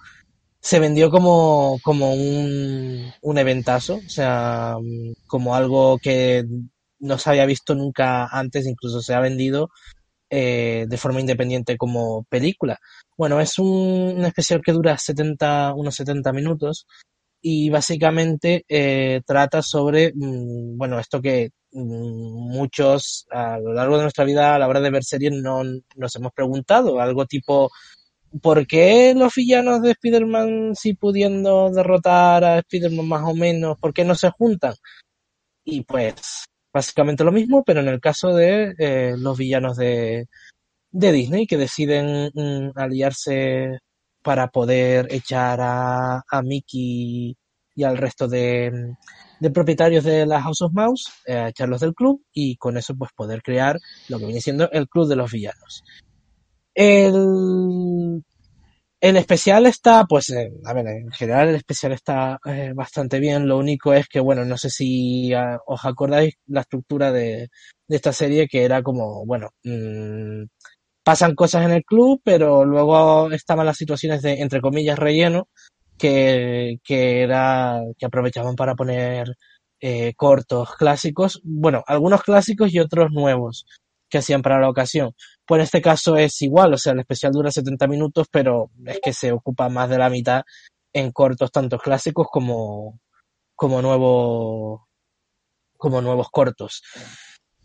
[0.61, 6.45] se vendió como, como un, un eventazo, o sea, mm, como algo que
[6.99, 9.71] no se había visto nunca antes, incluso se ha vendido
[10.31, 12.79] eh, de forma independiente como película.
[13.17, 13.69] Bueno, es un,
[14.19, 16.87] un especial que dura 70, unos 70 minutos
[17.49, 24.03] y básicamente eh, trata sobre, mm, bueno, esto que mm, muchos a lo largo de
[24.03, 25.63] nuestra vida a la hora de ver series no
[25.95, 27.71] nos hemos preguntado, algo tipo,
[28.43, 33.95] ¿por qué los villanos de Spider-Man si pudiendo derrotar a Spider-Man más o menos, por
[33.95, 34.75] qué no se juntan?
[35.65, 40.27] Y pues básicamente lo mismo, pero en el caso de eh, los villanos de,
[40.91, 43.79] de Disney que deciden mm, aliarse
[44.27, 47.37] para poder echar a, Mickey
[47.77, 48.97] y al resto de,
[49.55, 53.41] propietarios de la House of Mouse, eh, echarlos del club y con eso pues poder
[53.41, 55.85] crear lo que viene siendo el club de los villanos.
[56.75, 58.25] El,
[59.01, 60.33] el especial está, pues,
[60.65, 63.47] a ver, en general el especial está eh, bastante bien.
[63.47, 67.49] Lo único es que, bueno, no sé si ah, os acordáis la estructura de,
[67.87, 70.47] de esta serie que era como, bueno, mm,
[71.07, 75.49] pasan cosas en el club, pero luego estaban las situaciones de, entre comillas, relleno,
[75.97, 79.37] que, que era, que aprovechaban para poner
[79.81, 83.66] eh, cortos clásicos, bueno, algunos clásicos y otros nuevos
[84.11, 85.12] que hacían para la ocasión.
[85.47, 88.99] Pues en este caso es igual, o sea, el especial dura 70 minutos, pero es
[89.01, 90.42] que se ocupa más de la mitad
[90.92, 92.99] en cortos, tanto clásicos como,
[93.55, 94.81] como nuevos,
[95.77, 96.83] como nuevos cortos.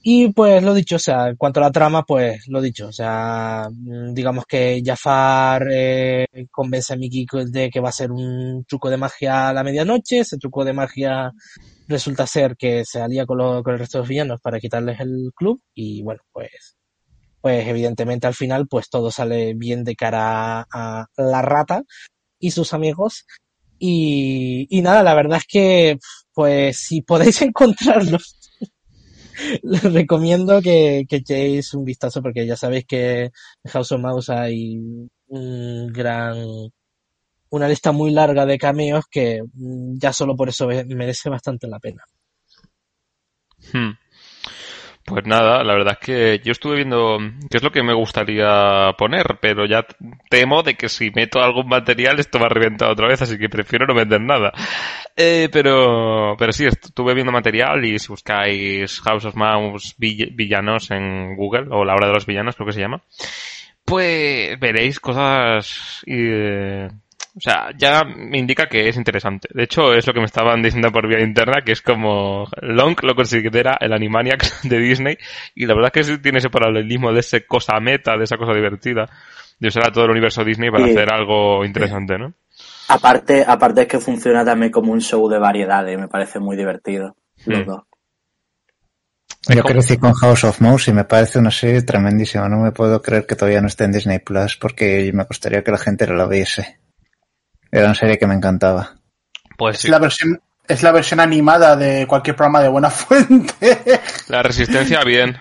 [0.03, 2.91] Y pues lo dicho, o sea, en cuanto a la trama, pues lo dicho, o
[2.91, 8.65] sea, mm, digamos que Jafar eh, convence a Mickey de que va a ser un
[8.67, 11.31] truco de magia a la medianoche, ese truco de magia
[11.87, 14.99] resulta ser que se alía con, lo- con el resto de los villanos para quitarles
[15.01, 15.61] el club.
[15.75, 16.77] Y bueno, pues,
[17.41, 21.83] pues evidentemente al final pues todo sale bien de cara a, a la rata
[22.39, 23.25] y sus amigos.
[23.79, 25.97] Y, y nada, la verdad es que
[26.33, 28.37] pues si podéis encontrarlos
[29.63, 34.77] les recomiendo que, echéis un vistazo porque ya sabéis que en House of Mouse hay
[35.27, 36.37] un gran
[37.49, 41.79] una lista muy larga de cameos que mm, ya solo por eso merece bastante la
[41.79, 42.03] pena.
[43.73, 43.91] Hmm.
[45.03, 47.17] Pues nada, la verdad es que yo estuve viendo
[47.49, 49.85] qué es lo que me gustaría poner, pero ya
[50.29, 53.49] temo de que si meto algún material esto va a reventar otra vez, así que
[53.49, 54.53] prefiero no meter nada.
[55.17, 60.91] Eh, pero, pero sí, estuve viendo material y si buscáis House of Mouse vill- villanos
[60.91, 63.01] en Google, o la hora de los villanos creo que se llama,
[63.83, 66.87] pues veréis cosas eh,
[67.35, 69.47] o sea, ya me indica que es interesante.
[69.53, 72.95] De hecho, es lo que me estaban diciendo por vía interna, que es como Long
[73.03, 75.17] lo considera el Animaniacs de Disney,
[75.55, 78.53] y la verdad es que tiene ese paralelismo de ese cosa meta, de esa cosa
[78.53, 79.09] divertida,
[79.59, 80.91] de usar a todo el universo Disney para Sí.
[80.91, 82.33] hacer algo interesante, ¿no?
[82.89, 87.15] Aparte, aparte es que funciona también como un show de variedades, me parece muy divertido.
[87.45, 87.65] Los Mm.
[87.65, 87.81] dos.
[89.47, 92.47] Yo crecí con House of Mouse y me parece una serie tremendísima.
[92.47, 95.71] No me puedo creer que todavía no esté en Disney Plus porque me gustaría que
[95.71, 96.79] la gente la viese.
[97.71, 98.95] Era una serie que me encantaba.
[99.57, 103.53] Pues Es sí, la versión es la versión animada de cualquier programa de buena fuente.
[104.27, 105.37] la resistencia bien,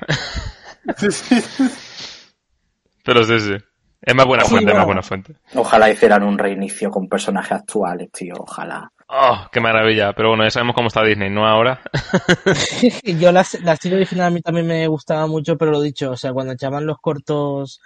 [3.04, 3.56] pero sí, sí.
[4.02, 5.34] Es más buena Sí, fuente, es más buena fuente.
[5.54, 8.34] Ojalá hicieran un reinicio con personajes actuales, tío.
[8.38, 8.90] Ojalá.
[9.08, 10.12] Oh, qué maravilla.
[10.14, 11.46] Pero bueno, ya sabemos cómo está Disney, ¿no?
[11.46, 11.80] Ahora.
[13.04, 16.16] Yo la, la serie original a mí también me gustaba mucho, pero lo dicho, o
[16.16, 17.80] sea, cuando echaban los cortos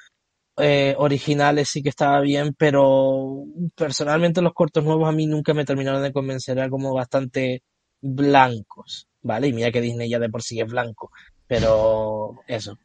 [0.58, 5.64] eh, originales sí que estaba bien, pero personalmente los cortos nuevos a mí nunca me
[5.64, 7.62] terminaron de convencer, eran como bastante
[8.00, 9.08] blancos.
[9.22, 9.48] ¿vale?
[9.48, 11.10] Y mira que Disney ya de por sí es blanco,
[11.46, 12.78] pero eso.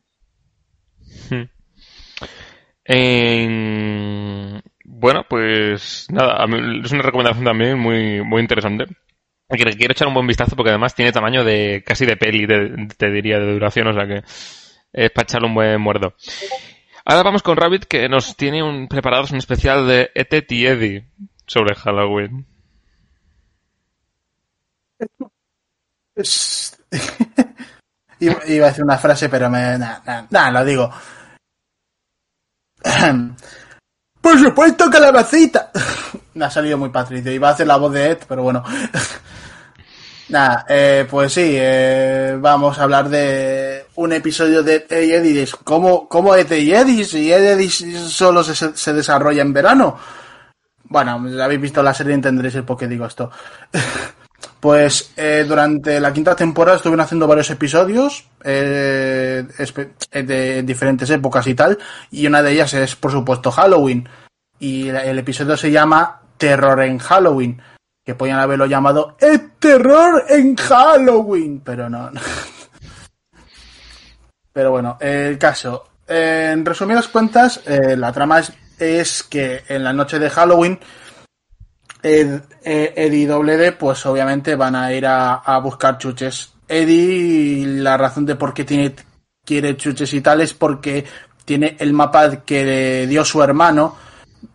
[1.30, 1.44] Hmm.
[2.86, 6.46] En- Bueno, pues nada,
[6.84, 8.86] es una recomendación también muy, muy interesante.
[9.50, 12.88] Que quiero echar un buen vistazo porque además tiene tamaño de casi de peli, de-
[12.98, 14.24] te diría, de duración, o sea que
[14.94, 16.14] es para echarle un buen muerdo.
[17.10, 20.46] Ahora vamos con Rabbit que nos tiene un, preparados un especial de E.T.
[20.50, 21.10] y Eddie
[21.48, 22.46] sobre Halloween.
[28.20, 29.80] Iba, a decir una frase, pero me.
[29.80, 30.92] Nada, lo digo.
[34.22, 35.72] Por supuesto, calabacita.
[36.36, 37.32] Me ha salido muy patricio.
[37.32, 38.64] Iba a hacer la voz de Ed, pero bueno.
[40.30, 45.48] Nada, eh, pues sí, eh, vamos a hablar de un episodio de Ed y Eddie.
[45.66, 47.04] ¿Cómo, cómo Ed y Eddie?
[47.04, 47.70] Si Ed
[48.08, 49.98] solo se, desarrolla en verano.
[50.86, 53.30] Bueno, habéis visto la serie entenderéis el por qué digo esto.
[54.62, 59.46] Pues eh, durante la quinta temporada estuvieron haciendo varios episodios eh,
[60.12, 61.78] eh, de diferentes épocas y tal,
[62.12, 64.08] y una de ellas es, por supuesto, Halloween.
[64.60, 67.62] Y el episodio se llama Terror en Halloween,
[68.06, 72.12] que podían haberlo llamado El terror en Halloween, pero no.
[74.54, 75.86] Pero bueno, el caso.
[76.08, 78.42] En resumidas cuentas, eh, la trama
[78.80, 80.80] es, que en la noche de Halloween
[82.02, 86.54] Ed, eh, Eddie y Doble D, pues obviamente van a ir a, a buscar chuches.
[86.68, 88.96] Eddie, la razón de por qué tiene,
[89.46, 91.06] quiere chuches y tal es porque
[91.46, 93.96] tiene el mapa que le dio su hermano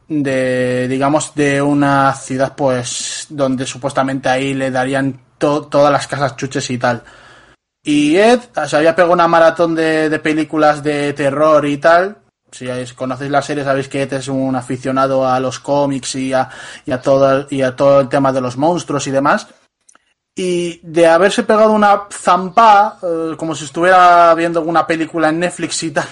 [0.09, 6.37] de, digamos, de una ciudad, pues, donde supuestamente ahí le darían to- todas las casas
[6.37, 7.03] chuches y tal.
[7.85, 12.17] Y Ed se había pegado una maratón de, películas de terror y tal.
[12.51, 16.49] Si conocéis la serie sabéis que Ed es un aficionado a los cómics y a,
[17.03, 19.49] todo, y a todo el tema de los monstruos y demás.
[20.35, 25.83] Y de haberse pegado una zampa, eh, como si estuviera viendo una película en Netflix
[25.83, 26.09] y tal,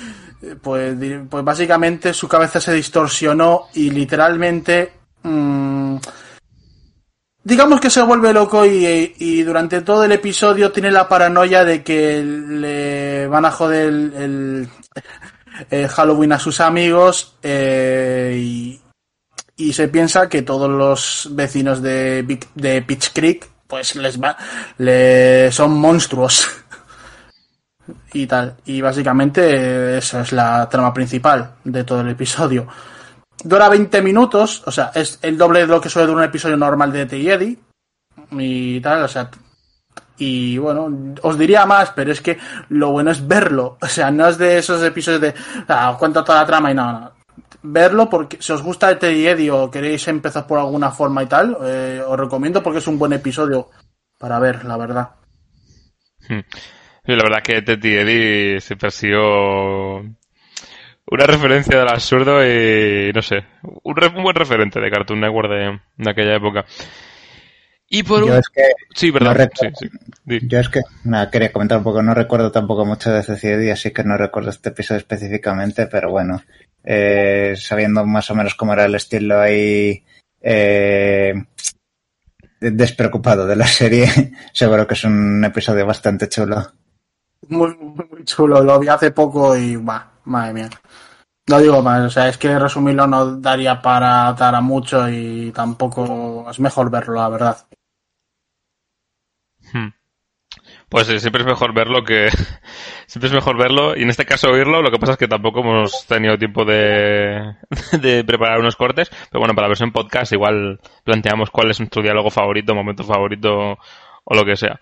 [0.62, 0.96] pues,
[1.28, 5.85] pues básicamente su cabeza se distorsionó y literalmente mm,
[7.46, 12.20] digamos que se vuelve loco y, durante todo el episodio tiene la paranoia de que
[12.20, 14.68] le van a joder el,
[15.70, 18.80] el Halloween a sus amigos eh,
[19.56, 24.36] y, se piensa que todos los vecinos de, de Pitch Creek pues les va
[25.52, 26.48] son monstruos.
[28.12, 28.56] Y tal.
[28.64, 32.66] Y básicamente eh, esa es la trama principal de todo el episodio
[33.44, 36.56] dura 20 minutos o sea es el doble de lo que suele durar un episodio
[36.56, 37.58] normal de The Eddie
[38.32, 39.30] y tal o sea
[40.18, 42.38] y bueno, os diría más, pero es que
[42.70, 43.78] lo bueno es verlo.
[43.86, 45.34] O sea, no es de esos episodios de,
[45.68, 47.12] ah, os cuento toda la trama y no, no.
[47.62, 51.56] Verlo porque si os gusta Teddy Eddie o queréis empezar por alguna forma y tal,
[51.62, 53.70] eh, os recomiendo porque es un buen episodio
[54.18, 55.10] para ver, la verdad.
[56.28, 56.40] Hmm.
[57.04, 60.02] La verdad que Ted y Eddie siempre ha sido
[61.10, 63.44] una referencia del absurdo y no sé,
[63.82, 66.64] un, re- un buen referente de Cartoon Network de, de aquella época.
[67.88, 68.38] Y por Yo un...
[68.38, 68.62] es que
[68.94, 69.28] Sí, verdad.
[69.28, 69.96] no recuerdo- sí, sí.
[70.24, 70.40] Di.
[70.48, 73.92] Yo es que, nada, quería comentar un poco, no recuerdo tampoco mucho de CCD, así
[73.92, 76.42] que no recuerdo este episodio específicamente, pero bueno,
[76.82, 80.02] eh, sabiendo más o menos cómo era el estilo ahí
[80.40, 81.34] eh,
[82.60, 84.06] despreocupado de la serie,
[84.52, 86.72] seguro que es un episodio bastante chulo.
[87.48, 90.70] Muy, muy, muy chulo, lo vi hace poco y va, madre mía.
[91.48, 95.52] No digo más, o sea, es que resumirlo no daría para dar a mucho y
[95.52, 97.66] tampoco es mejor verlo, la verdad.
[99.72, 99.90] Hmm.
[100.88, 102.28] Pues sí, siempre es mejor verlo que...
[103.06, 104.82] Siempre es mejor verlo y en este caso oírlo.
[104.82, 107.54] Lo que pasa es que tampoco hemos tenido tiempo de,
[108.00, 109.10] de preparar unos cortes.
[109.30, 113.78] Pero bueno, para la versión podcast igual planteamos cuál es nuestro diálogo favorito, momento favorito
[114.24, 114.80] o lo que sea.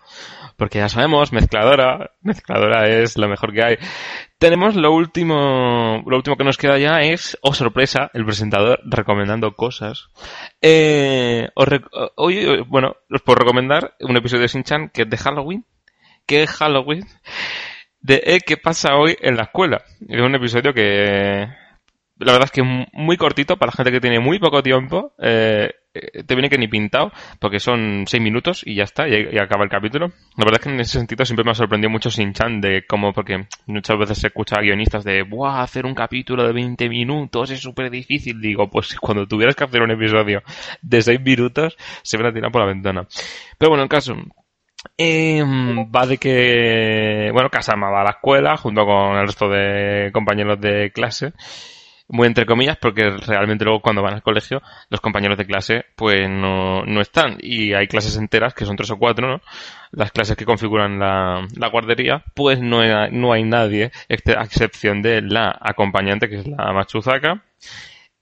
[0.56, 3.76] Porque ya sabemos, mezcladora, mezcladora es lo mejor que hay.
[4.38, 9.52] Tenemos lo último, lo último que nos queda ya es, oh sorpresa, el presentador recomendando
[9.56, 10.10] cosas.
[10.62, 15.10] Eh, os rec- hoy, eh, bueno, os puedo recomendar un episodio de Shin-Chan que es
[15.10, 15.64] de Halloween.
[16.26, 17.04] Que es Halloween.
[18.00, 19.82] De eh, qué pasa hoy en la escuela.
[20.08, 21.48] Es un episodio que,
[22.18, 25.14] la verdad es que muy cortito para la gente que tiene muy poco tiempo.
[25.18, 25.70] Eh,
[26.26, 29.70] te viene que ni pintado, porque son seis minutos y ya está, y, acaba el
[29.70, 30.08] capítulo.
[30.36, 33.12] La verdad es que en ese sentido siempre me ha sorprendido mucho Shin-Chan de cómo,
[33.12, 35.62] porque muchas veces se escucha a guionistas de, ¡buah!
[35.62, 38.40] Hacer un capítulo de 20 minutos es súper difícil.
[38.40, 40.42] Digo, pues cuando tuvieras que hacer un episodio
[40.82, 43.06] de seis minutos, se van a tirar por la ventana.
[43.56, 44.16] Pero bueno, el caso,
[44.98, 50.10] eh, va de que, bueno, Kasama va a la escuela junto con el resto de
[50.12, 51.32] compañeros de clase.
[52.14, 56.30] Muy entre comillas, porque realmente luego cuando van al colegio, los compañeros de clase, pues
[56.30, 57.38] no, no están.
[57.40, 59.42] Y hay clases enteras, que son tres o cuatro, ¿no?
[59.90, 65.02] Las clases que configuran la, la guardería, pues no hay, no hay nadie, a excepción
[65.02, 67.42] de la acompañante, que es la Machuzaka,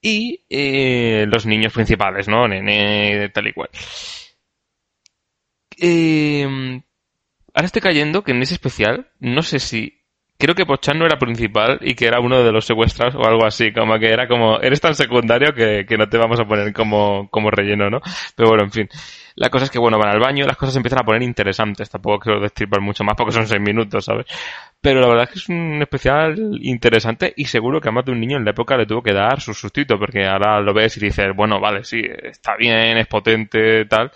[0.01, 2.49] y eh, los niños principales, ¿no?
[2.49, 3.69] Nene, tal y cual.
[5.79, 6.81] Eh,
[7.53, 10.02] ahora estoy cayendo que en ese especial, no sé si
[10.43, 13.47] creo que Pochan no era principal y que era uno de los secuestrados o algo
[13.47, 16.73] así, como que era como, eres tan secundario que, que no te vamos a poner
[16.73, 18.01] como, como relleno, ¿no?
[18.35, 18.89] Pero bueno, en fin.
[19.37, 21.89] La cosa es que, bueno, van al baño, las cosas se empiezan a poner interesantes.
[21.89, 24.27] Tampoco quiero destripar mucho más porque son seis minutos, ¿sabes?
[24.81, 28.11] Pero la verdad es que es un especial interesante y seguro que a más de
[28.11, 30.97] un niño en la época le tuvo que dar su sustito porque ahora lo ves
[30.97, 34.11] y dices, bueno, vale, sí, está bien, es potente, tal,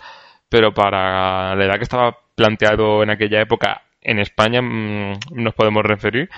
[0.49, 5.83] pero para la edad que estaba planteado en aquella época en España mmm, nos podemos
[5.83, 6.29] referir,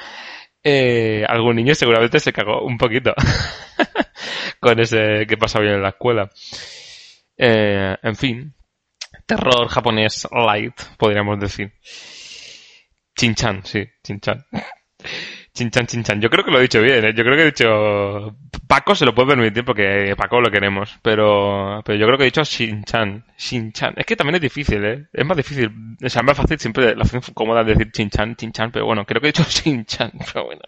[0.64, 3.14] eh, algún niño seguramente se cagó un poquito
[4.60, 6.30] con ese que pasaba bien en la escuela.
[7.38, 8.56] Eh, en fin,
[9.26, 11.72] terror japonés light, podríamos decir.
[13.16, 14.46] Chinchan, sí, Chinchan.
[15.54, 16.22] Chinchan, chinchan.
[16.22, 17.14] Yo creo que lo he dicho bien, ¿eh?
[17.14, 18.36] Yo creo que he dicho...
[18.68, 22.32] Paco se lo puede permitir porque Paco lo queremos, pero, pero yo creo que he
[22.32, 23.26] dicho Shinchan.
[23.38, 23.94] Shinchan.
[23.98, 25.08] Es que también es difícil, ¿eh?
[25.12, 25.72] Es más difícil.
[26.04, 29.06] O sea, es más fácil siempre la opción cómoda de decir Chinchan, Chinchan, pero bueno,
[29.06, 30.62] creo que he dicho Shinchan, pero bueno.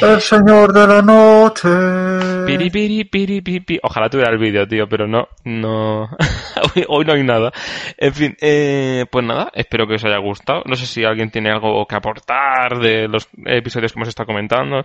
[0.00, 1.68] El señor de la noche.
[2.46, 3.80] Piri, piri, piri, piri, piri.
[3.82, 6.04] Ojalá tuviera el vídeo, tío, pero no, no.
[6.76, 7.52] hoy, hoy no hay nada.
[7.96, 10.62] En fin, eh, pues nada, espero que os haya gustado.
[10.66, 14.84] No sé si alguien tiene algo que aportar de los episodios que hemos estado comentando,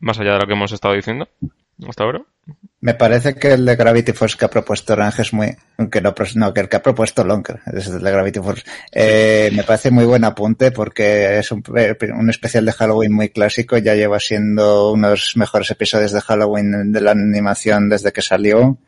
[0.00, 1.28] más allá de lo que hemos estado diciendo
[1.86, 2.22] hasta ahora.
[2.80, 5.56] Me parece que el de Gravity Force que ha propuesto Orange es muy...
[5.90, 8.64] Que no, no, que el que ha propuesto Lonker, es el de Gravity Force.
[8.92, 13.78] Eh, me parece muy buen apunte porque es un, un, especial de Halloween muy clásico.
[13.78, 18.22] Ya lleva siendo uno de los mejores episodios de Halloween de la animación desde que
[18.22, 18.78] salió.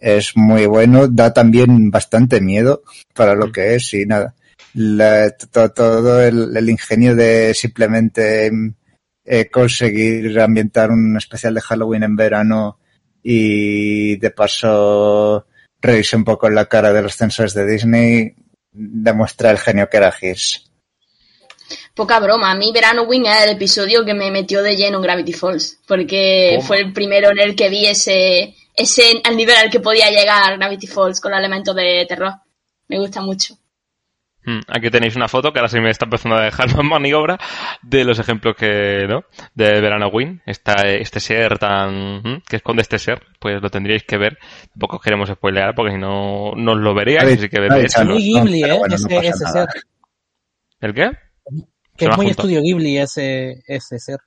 [0.00, 1.06] Es muy bueno.
[1.06, 2.82] Da también bastante miedo
[3.14, 4.34] para lo que es y nada.
[4.74, 8.50] La, todo, todo el, ingenio de simplemente
[9.26, 12.78] eh, conseguir ambientar un especial de Halloween en verano
[13.22, 15.46] y de paso
[15.80, 18.34] reírse un poco en la cara de los censores de Disney
[18.70, 20.70] demuestra el genio que era Girs.
[21.94, 25.02] Poca broma, a mí Verano Wing es el episodio que me metió de lleno en
[25.02, 26.68] Gravity Falls, porque ¿Cómo?
[26.68, 30.58] fue el primero en el que vi ese, ese al nivel al que podía llegar
[30.58, 32.34] Gravity Falls con los elementos de terror.
[32.88, 33.58] Me gusta mucho.
[34.68, 37.38] Aquí tenéis una foto que ahora sí me está empezando a dejar más maniobra
[37.82, 39.24] de los ejemplos que, ¿no?
[39.54, 40.42] De Verano Win.
[40.46, 44.38] Está este ser tan, que esconde este ser, pues lo tendríais que ver.
[44.72, 47.96] Tampoco queremos spoilear porque si no, no os lo veríais, así que veréis.
[47.96, 48.78] Es muy Ghibli, ¿eh?
[48.78, 49.68] Bueno, ese, no ese ser.
[50.80, 51.10] ¿El qué?
[51.96, 54.18] Que es muy estudio Ghibli ese, ese ser.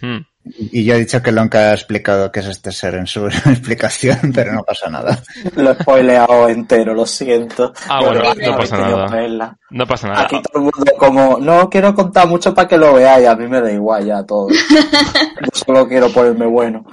[0.00, 0.20] Hmm.
[0.42, 4.32] Y yo he dicho que Lonka ha explicado qué es este ser en su explicación,
[4.34, 5.22] pero no pasa nada.
[5.54, 7.72] Lo he spoileado entero, lo siento.
[7.88, 9.58] Ah, bueno, no, no pasa nada.
[9.70, 10.22] No pasa nada.
[10.22, 13.46] Aquí todo el mundo como, no quiero contar mucho para que lo veáis, a mí
[13.48, 14.48] me da igual ya todo.
[14.50, 16.86] yo solo quiero ponerme bueno.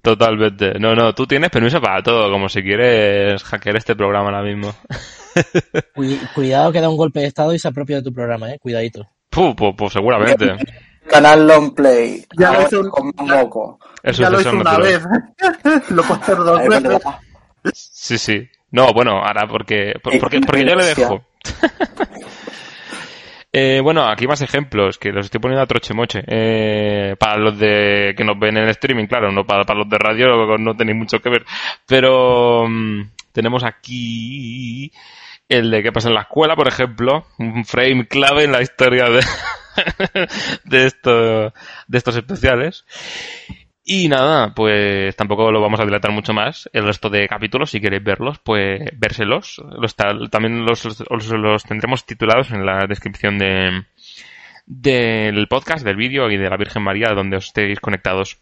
[0.00, 0.78] Totalmente.
[0.78, 4.74] No, no, tú tienes permiso para todo, como si quieres hackear este programa ahora mismo.
[6.34, 8.58] Cuidado que da un golpe de estado y se apropia de tu programa, eh.
[8.58, 9.06] Cuidadito.
[9.28, 10.56] Puh, pues, pues seguramente.
[11.08, 12.24] Canal Long Play.
[12.38, 13.78] Ya lo hice un, con moco.
[14.04, 15.02] ya lo hice una vez.
[15.90, 17.02] lo puedo hacer dos Es veces.
[17.74, 18.48] Sí, sí.
[18.70, 21.24] No, bueno, ahora porque, por- porque, porque yo le dejo.
[23.50, 26.22] Eh, bueno, aquí más ejemplos que los estoy poniendo a troche moche.
[26.26, 29.88] Eh, para los de que nos ven en el streaming, claro, no para, para los
[29.88, 31.44] de radio no tenéis mucho que ver.
[31.86, 33.02] Pero mm,
[33.32, 34.92] tenemos aquí
[35.48, 39.08] el de qué pasa en la escuela, por ejemplo, un frame clave en la historia
[39.08, 39.20] de,
[40.64, 41.52] de, esto,
[41.86, 42.84] de estos especiales.
[43.90, 46.68] Y nada, pues tampoco lo vamos a dilatar mucho más.
[46.74, 49.62] El resto de capítulos, si queréis verlos, pues vérselos.
[49.80, 53.84] Los, también los, los, los tendremos titulados en la descripción de,
[54.66, 58.38] del podcast, del vídeo y de la Virgen María, donde os estéis conectados.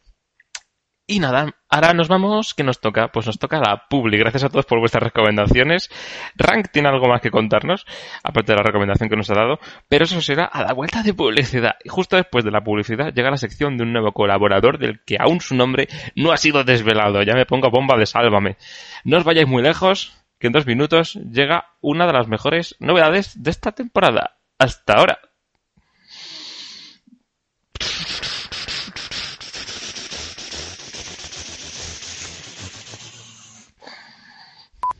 [1.09, 3.12] Y nada, ahora nos vamos, ¿qué nos toca?
[3.12, 4.18] Pues nos toca la Publi.
[4.18, 5.88] Gracias a todos por vuestras recomendaciones.
[6.34, 7.86] Rank tiene algo más que contarnos,
[8.24, 11.14] aparte de la recomendación que nos ha dado, pero eso será a la vuelta de
[11.14, 11.76] publicidad.
[11.84, 15.16] Y justo después de la publicidad llega la sección de un nuevo colaborador del que
[15.20, 15.86] aún su nombre
[16.16, 17.22] no ha sido desvelado.
[17.22, 18.57] Ya me pongo bomba de sálvame.
[19.04, 23.40] No os vayáis muy lejos, que en dos minutos llega una de las mejores novedades
[23.40, 24.38] de esta temporada.
[24.59, 25.20] Hasta ahora.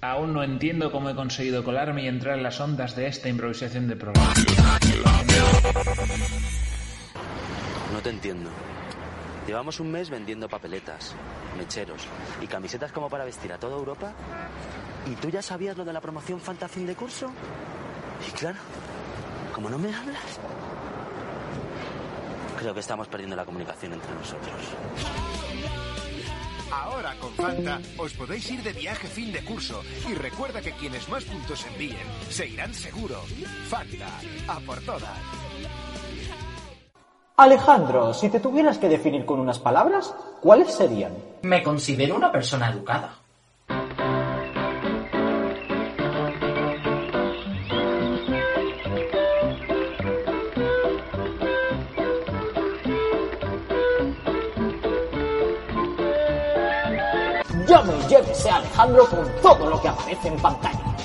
[0.07, 3.89] Aún no entiendo cómo he conseguido colarme y entrar en las ondas de esta improvisación
[3.89, 4.33] de programa.
[7.93, 8.49] No te entiendo.
[9.49, 11.17] Llevamos un mes vendiendo papeletas,
[11.59, 12.07] mecheros
[12.41, 14.13] y camisetas como para vestir a toda Europa.
[15.11, 17.33] ¿Y tú ya sabías lo de la promoción Fanta fin de curso?
[18.29, 18.59] Y claro,
[19.53, 20.39] como no me hablas,
[22.61, 25.96] creo que estamos perdiendo la comunicación entre nosotros.
[26.71, 31.09] Ahora con Fanta os podéis ir de viaje fin de curso y recuerda que quienes
[31.09, 33.21] más puntos envíen se irán seguro.
[33.69, 34.09] Fanta,
[34.49, 35.19] a por todas.
[37.37, 41.13] Alejandro, si te tuvieras que definir con unas palabras, ¿cuáles serían?
[41.43, 43.26] Me considero una persona educada.
[57.67, 60.97] Llame y llévese a Alejandro con todo lo que aparece en pantalla.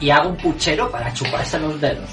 [0.00, 2.10] Y hago un puchero para chuparse los dedos.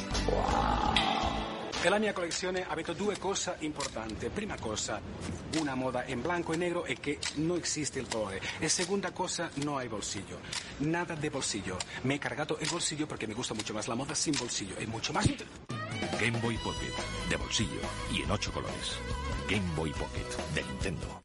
[1.81, 4.27] E la mia collezione avete due cose importanti.
[4.27, 4.99] Prima cosa,
[5.59, 8.41] una moda in blanco e nero e che non esiste il colore.
[8.59, 10.39] E seconda cosa, no hay bolsillo.
[10.79, 11.77] Nada de bolsillo.
[12.01, 14.75] Me he cargado el bolsillo porque me gusta mucho más la moda sin bolsillo.
[14.77, 15.25] Es mucho más...
[16.19, 16.93] Game Boy Pocket,
[17.29, 17.81] de bolsillo
[18.11, 18.97] y en ocho colores.
[19.47, 21.21] Game Boy Pocket, de Nintendo.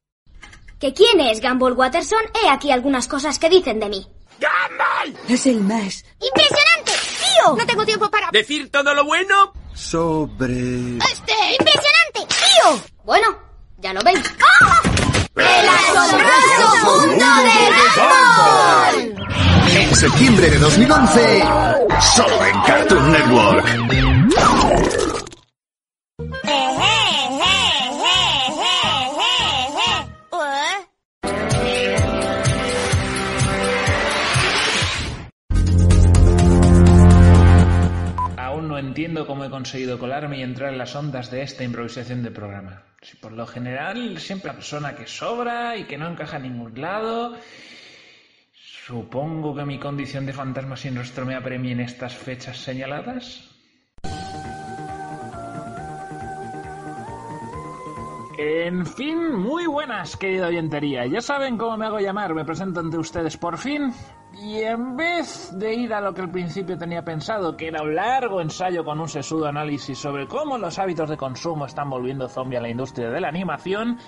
[0.79, 2.21] ¿Que quién es Gumball Watterson?
[2.43, 4.07] He aquí algunas cosas que dicen de mí.
[4.41, 5.17] ¡Gumball!
[5.29, 6.05] Es el más.
[6.21, 6.93] ¡Impresionante!
[7.19, 7.57] ¡Tío!
[7.57, 8.31] No tengo tiempo para...
[8.31, 9.53] ¿Decir todo lo bueno?
[9.75, 10.99] Sobre...
[10.99, 11.33] ¡Este!
[11.59, 12.27] ¡Impresionante!
[12.29, 12.83] ¡Tío!
[13.05, 13.39] Bueno,
[13.79, 14.21] ya lo veis.
[14.61, 14.83] ¡Ah!
[15.37, 17.59] ¡El asombroso mundo de
[17.97, 19.25] Gumball!
[19.77, 21.45] En septiembre de 2011,
[22.15, 23.67] solo en Cartoon Network.
[38.37, 42.23] Aún no entiendo cómo he conseguido colarme y entrar en las ondas de esta improvisación
[42.23, 42.83] de programa.
[43.03, 46.81] Si por lo general siempre la persona que sobra y que no encaja en ningún
[46.81, 47.37] lado.
[48.55, 53.54] Supongo que mi condición de fantasma sin rostro me apremie en estas fechas señaladas.
[58.37, 61.07] En fin, muy buenas, querida oyentería.
[61.07, 63.93] Ya saben cómo me hago llamar, me presento ante ustedes por fin.
[64.33, 67.95] Y en vez de ir a lo que al principio tenía pensado, que era un
[67.95, 72.59] largo ensayo con un sesudo análisis sobre cómo los hábitos de consumo están volviendo zombie
[72.59, 73.99] a la industria de la animación,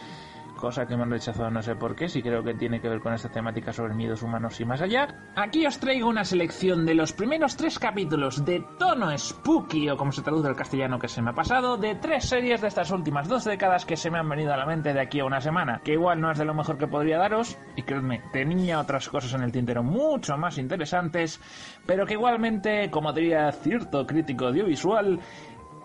[0.56, 3.00] cosa que me han rechazado no sé por qué, si creo que tiene que ver
[3.00, 5.08] con esta temática sobre miedos humanos y más allá.
[5.36, 10.12] Aquí os traigo una selección de los primeros tres capítulos de tono spooky, o como
[10.12, 13.28] se traduce al castellano que se me ha pasado, de tres series de estas últimas
[13.28, 15.80] dos décadas que se me han venido a la mente de aquí a una semana,
[15.84, 19.34] que igual no es de lo mejor que podría daros, y creedme, tenía otras cosas
[19.34, 21.40] en el tintero mucho más interesantes,
[21.84, 25.20] pero que igualmente, como diría cierto crítico audiovisual,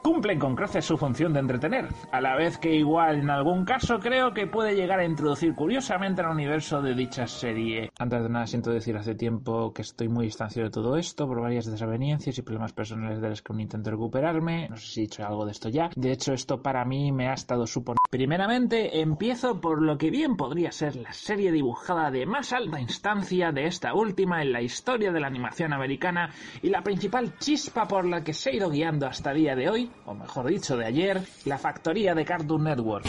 [0.03, 3.99] cumplen con creces su función de entretener, a la vez que igual en algún caso
[3.99, 7.91] creo que puede llegar a introducir curiosamente al universo de dicha serie.
[7.97, 11.41] Antes de nada siento decir hace tiempo que estoy muy distanciado de todo esto por
[11.41, 14.67] varias desavenencias y problemas personales de los que intento recuperarme.
[14.69, 15.89] No sé si he dicho algo de esto ya.
[15.95, 18.01] De hecho esto para mí me ha estado suponiendo.
[18.09, 23.51] Primeramente empiezo por lo que bien podría ser la serie dibujada de más alta instancia
[23.51, 26.31] de esta última en la historia de la animación americana
[26.61, 29.90] y la principal chispa por la que se ha ido guiando hasta día de hoy
[30.05, 33.05] o mejor dicho de ayer, la factoría de Cartoon Network.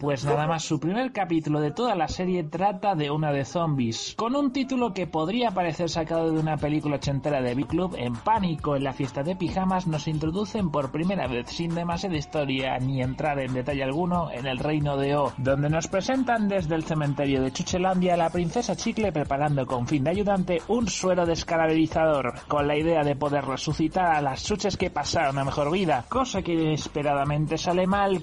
[0.00, 4.14] Pues nada más, su primer capítulo de toda la serie trata de una de zombies,
[4.16, 8.74] con un título que podría parecer sacado de una película ochentera de B-Club, en pánico
[8.74, 13.38] en la fiesta de pijamas nos introducen por primera vez sin demasiada historia ni entrar
[13.38, 17.52] en detalle alguno en el reino de O, donde nos presentan desde el cementerio de
[17.52, 22.76] Chuchelandia a la princesa Chicle preparando con fin de ayudante un suero descaramelizador, con la
[22.76, 27.56] idea de poder resucitar a las chuches que pasaron a mejor vida, cosa que inesperadamente
[27.56, 28.20] sale mal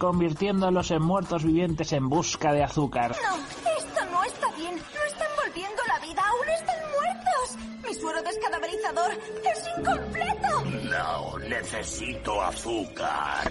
[0.58, 3.12] convirtiéndolos en muertos vivientes en busca de azúcar.
[3.12, 3.36] No,
[3.78, 4.76] esto no está bien.
[4.76, 6.24] No están volviendo la vida.
[6.28, 7.77] Aún están muertos.
[7.88, 10.48] Mi suero descadaverizador es incompleto.
[10.90, 13.50] No, necesito azúcar.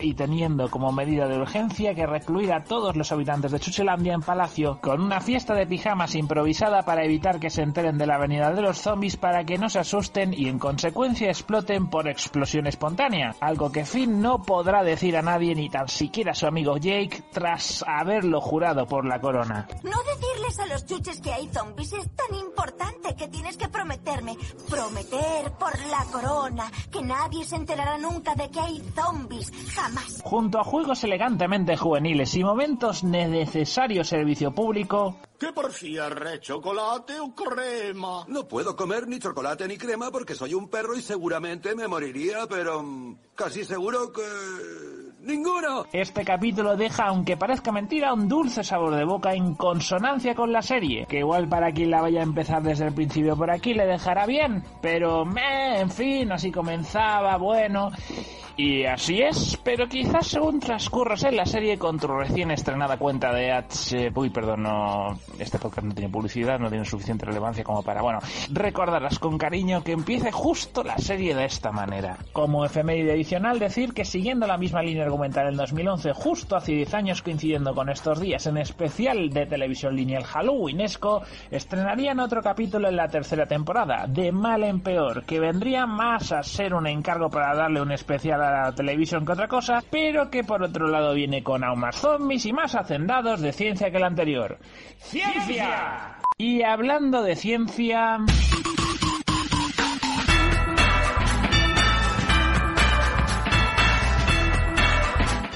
[0.00, 4.20] y teniendo como medida de urgencia que recluir a todos los habitantes de Chuchelandia en
[4.20, 8.52] palacio con una fiesta de pijamas improvisada para evitar que se enteren de la venida
[8.52, 13.34] de los zombies para que no se asusten y en consecuencia exploten por explosión espontánea,
[13.40, 17.24] algo que Finn no podrá decir a nadie ni tan siquiera a su amigo Jake
[17.32, 19.66] tras haberlo jurado por la corona.
[19.82, 24.36] No decirles a los chuches que hay zombies es tan importante que tienes que prometerme.
[24.68, 30.20] Prometer por la corona, que nadie se enterará nunca de que hay zombies, jamás.
[30.22, 37.32] Junto a juegos elegantemente juveniles y momentos de necesario servicio público, ¿Qué pre chocolate o
[37.32, 38.24] crema?
[38.26, 42.48] No puedo comer ni chocolate ni crema porque soy un perro y seguramente me moriría,
[42.48, 45.07] pero mm, casi seguro que...
[45.20, 45.84] ¡Ninguno!
[45.92, 50.62] Este capítulo deja, aunque parezca mentira, un dulce sabor de boca en consonancia con la
[50.62, 53.84] serie, que igual para quien la vaya a empezar desde el principio por aquí le
[53.84, 57.90] dejará bien, pero meh, en fin, así comenzaba, bueno...
[58.60, 63.32] Y así es, pero quizás según transcurras en la serie con tu recién estrenada cuenta
[63.32, 64.10] de H...
[64.12, 65.16] Uy, perdón, no...
[65.38, 68.02] Este podcast no tiene publicidad, no tiene suficiente relevancia como para...
[68.02, 68.18] Bueno,
[68.50, 72.16] recordarás con cariño que empiece justo la serie de esta manera.
[72.32, 76.94] Como efeméride adicional, decir que siguiendo la misma línea argumental en 2011, justo hace 10
[76.94, 82.96] años coincidiendo con estos días, en especial de televisión lineal Halloweenesco, estrenarían otro capítulo en
[82.96, 87.54] la tercera temporada, de mal en peor, que vendría más a ser un encargo para
[87.54, 91.42] darle un especial a la televisión que otra cosa, pero que por otro lado viene
[91.42, 94.58] con aún más zombies y más hacendados de ciencia que el anterior.
[94.98, 96.18] ¡Ciencia!
[96.36, 98.18] Y hablando de ciencia...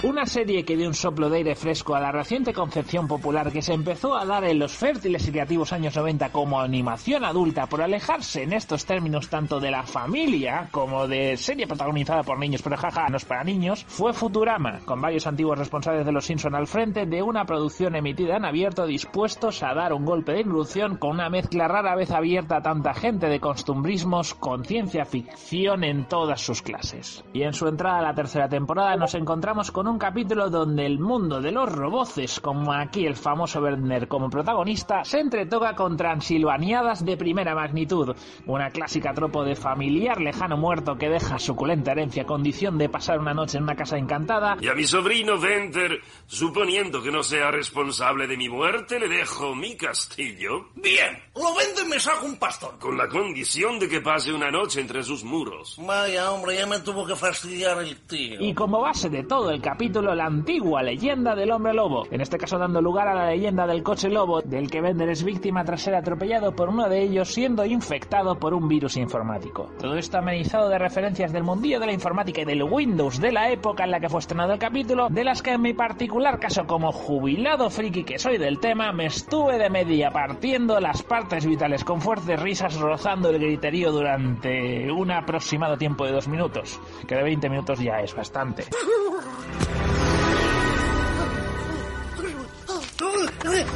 [0.05, 3.63] Una serie que dio un soplo de aire fresco a la reciente concepción popular que
[3.63, 7.83] se empezó a dar en los fértiles y creativos años 90 como animación adulta por
[7.83, 12.77] alejarse en estos términos tanto de la familia como de serie protagonizada por niños pero
[12.77, 16.67] jaja no es para niños, fue Futurama, con varios antiguos responsables de los Simpson al
[16.67, 21.13] frente de una producción emitida en abierto dispuestos a dar un golpe de irrupción con
[21.13, 26.41] una mezcla rara vez abierta a tanta gente de costumbrismos con ciencia ficción en todas
[26.41, 27.25] sus clases.
[27.33, 30.99] Y en su entrada a la tercera temporada nos encontramos con un capítulo donde el
[30.99, 37.05] mundo de los roboces, como aquí el famoso Werner como protagonista, se entretoca con transilvaniadas
[37.05, 38.15] de primera magnitud,
[38.47, 43.19] una clásica tropo de familiar lejano muerto que deja suculenta herencia a condición de pasar
[43.19, 44.57] una noche en una casa encantada.
[44.61, 49.55] Y a mi sobrino Venter, suponiendo que no sea responsable de mi muerte, le dejo
[49.55, 50.69] mi castillo.
[50.75, 52.79] Bien, lo vendo y me saco un pastón.
[52.79, 55.77] Con la condición de que pase una noche entre sus muros.
[55.79, 58.41] Vaya, hombre, ya me tuvo que fastidiar el tío.
[58.41, 62.39] Y como base de todo el capítulo, la antigua leyenda del hombre lobo, en este
[62.39, 65.83] caso dando lugar a la leyenda del coche lobo, del que Bender es víctima tras
[65.83, 69.71] ser atropellado por uno de ellos siendo infectado por un virus informático.
[69.81, 73.51] Todo esto amenizado de referencias del mundillo de la informática y del Windows de la
[73.51, 76.65] época en la que fue estrenado el capítulo, de las que en mi particular caso
[76.65, 81.83] como jubilado friki que soy del tema, me estuve de media partiendo las partes vitales
[81.83, 86.79] con fuertes risas rozando el griterío durante un aproximado tiempo de dos minutos,
[87.09, 88.65] que de 20 minutos ya es bastante.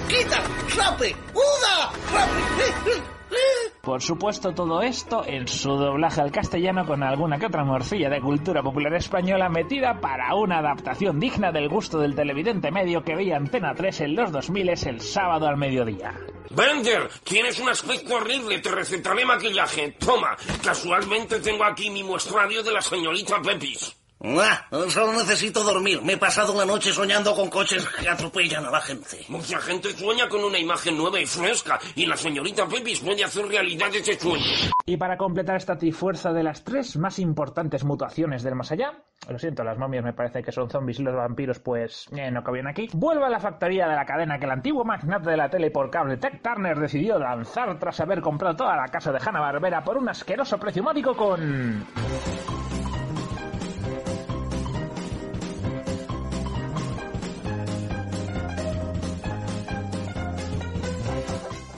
[0.08, 0.42] ¡Quita!
[0.76, 1.16] ¡Rape!
[1.34, 1.92] ¡Uda!
[2.12, 3.16] ¡Rape!
[3.86, 8.20] Por supuesto, todo esto en su doblaje al castellano con alguna que otra morcilla de
[8.20, 13.36] cultura popular española metida para una adaptación digna del gusto del televidente medio que veía
[13.36, 16.14] Antena 3 en los 2000 el sábado al mediodía.
[16.50, 19.92] Bender, tienes un aspecto horrible, te recetaré maquillaje.
[19.92, 23.96] Toma, casualmente tengo aquí mi muestrario de la señorita Pepis.
[24.28, 26.02] Ah, solo necesito dormir.
[26.02, 29.24] Me he pasado una noche soñando con coches que atropellan a la gente.
[29.28, 33.46] Mucha gente sueña con una imagen nueva y fresca, y la señorita Pepis puede hacer
[33.46, 34.44] realidad ese sueño.
[34.84, 38.94] Y para completar esta trifuerza de las tres más importantes mutaciones del más allá,
[39.28, 42.42] lo siento, las momias me parece que son zombies y los vampiros pues eh, no
[42.42, 45.50] cabían aquí, vuelve a la factoría de la cadena que el antiguo magnate de la
[45.50, 49.82] tele por cable Tech Turner decidió lanzar tras haber comprado toda la casa de Hanna-Barbera
[49.84, 51.86] por un asqueroso precio módico con...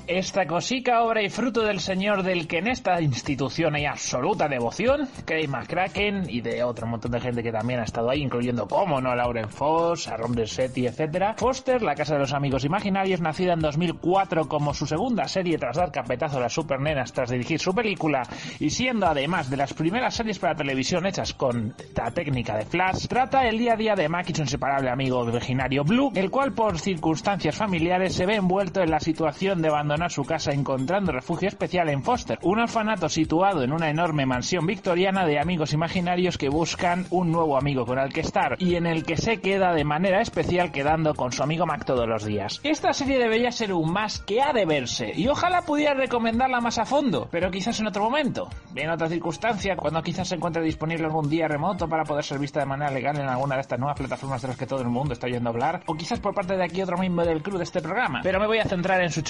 [0.09, 5.07] Esta cosica, obra y fruto del señor del que en esta institución hay absoluta devoción,
[5.27, 9.03] Craig McCracken y de otro montón de gente que también ha estado ahí, incluyendo, como
[9.03, 11.35] no, Lauren Foss, Aaron Desetti, etc.
[11.37, 15.77] Foster, La Casa de los Amigos Imaginarios, nacida en 2004 como su segunda serie tras
[15.77, 18.23] dar capetazo a las supernenas tras dirigir su película
[18.61, 23.09] y siendo además de las primeras series para televisión hechas con la técnica de Flash,
[23.09, 26.55] trata el día a día de Mac y su inseparable amigo originario Blue, el cual
[26.55, 31.49] por circunstancias familiares se ve envuelto en la situación de abandonar su casa encontrando refugio
[31.49, 36.49] especial en Foster, un orfanato situado en una enorme mansión victoriana de amigos imaginarios que
[36.49, 39.85] buscan un nuevo amigo con el que estar y en el que se queda de
[39.85, 42.61] manera especial quedando con su amigo Mac todos los días.
[42.63, 46.79] Esta serie debería ser un más que ha de verse y ojalá pudiera recomendarla más
[46.79, 51.07] a fondo, pero quizás en otro momento, en otra circunstancia, cuando quizás se encuentre disponible
[51.07, 53.99] algún día remoto para poder ser vista de manera legal en alguna de estas nuevas
[53.99, 56.65] plataformas de las que todo el mundo está oyendo hablar, o quizás por parte de
[56.65, 58.21] aquí otro miembro del crew de este programa.
[58.23, 59.23] Pero me voy a centrar en su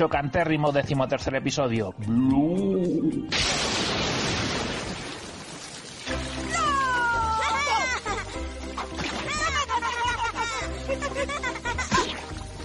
[0.59, 1.95] chocantérrimo decimotercer episodio.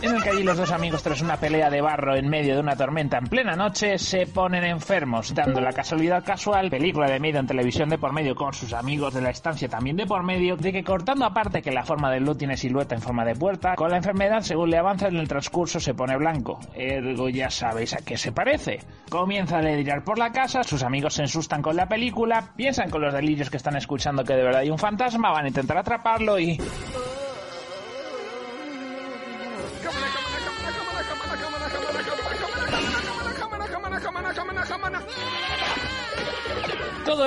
[0.03, 2.59] En el que allí los dos amigos, tras una pelea de barro en medio de
[2.59, 7.39] una tormenta en plena noche, se ponen enfermos, dando la casualidad casual, película de medio
[7.39, 10.57] en televisión de por medio con sus amigos de la estancia también de por medio,
[10.57, 13.75] de que cortando aparte que la forma del Lu tiene silueta en forma de puerta,
[13.75, 16.59] con la enfermedad, según le avanza en el transcurso, se pone blanco.
[16.75, 18.79] Ergo ya sabéis a qué se parece.
[19.09, 23.01] Comienza a delirar por la casa, sus amigos se asustan con la película, piensan con
[23.01, 26.37] los delirios que están escuchando que de verdad hay un fantasma, van a intentar atraparlo
[26.39, 26.59] y...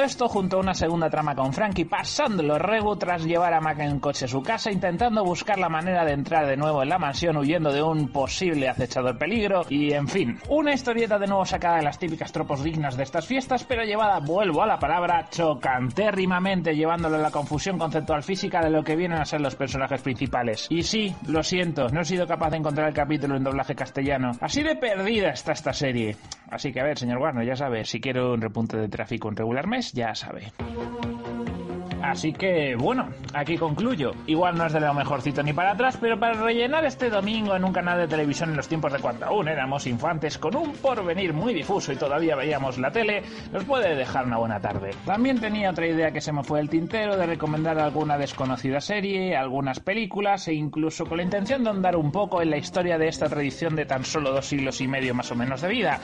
[0.07, 3.98] esto junto a una segunda trama con Frankie pasándolo regu tras llevar a Mac en
[3.98, 7.36] coche a su casa intentando buscar la manera de entrar de nuevo en la mansión
[7.36, 11.82] huyendo de un posible acechador peligro y en fin, una historieta de nuevo sacada de
[11.82, 17.16] las típicas tropos dignas de estas fiestas pero llevada, vuelvo a la palabra, chocantérrimamente llevándolo
[17.16, 20.68] a la confusión conceptual física de lo que vienen a ser los personajes principales.
[20.70, 24.30] Y sí, lo siento, no he sido capaz de encontrar el capítulo en doblaje castellano.
[24.40, 26.16] Así de perdida está esta serie.
[26.48, 29.36] Así que a ver, señor Warner, ya sabe, si quiero un repunte de tráfico en
[29.36, 30.53] regular mes, ya sabe.
[32.11, 34.12] Así que, bueno, aquí concluyo.
[34.26, 37.64] Igual no es de lo mejorcito ni para atrás, pero para rellenar este domingo en
[37.64, 41.32] un canal de televisión en los tiempos de cuando aún éramos infantes, con un porvenir
[41.32, 44.90] muy difuso y todavía veíamos la tele, nos puede dejar una buena tarde.
[45.04, 49.36] También tenía otra idea que se me fue el tintero de recomendar alguna desconocida serie,
[49.36, 53.09] algunas películas e incluso con la intención de andar un poco en la historia de
[53.09, 56.00] esta tradición de tan solo dos siglos y medio más o menos de vida.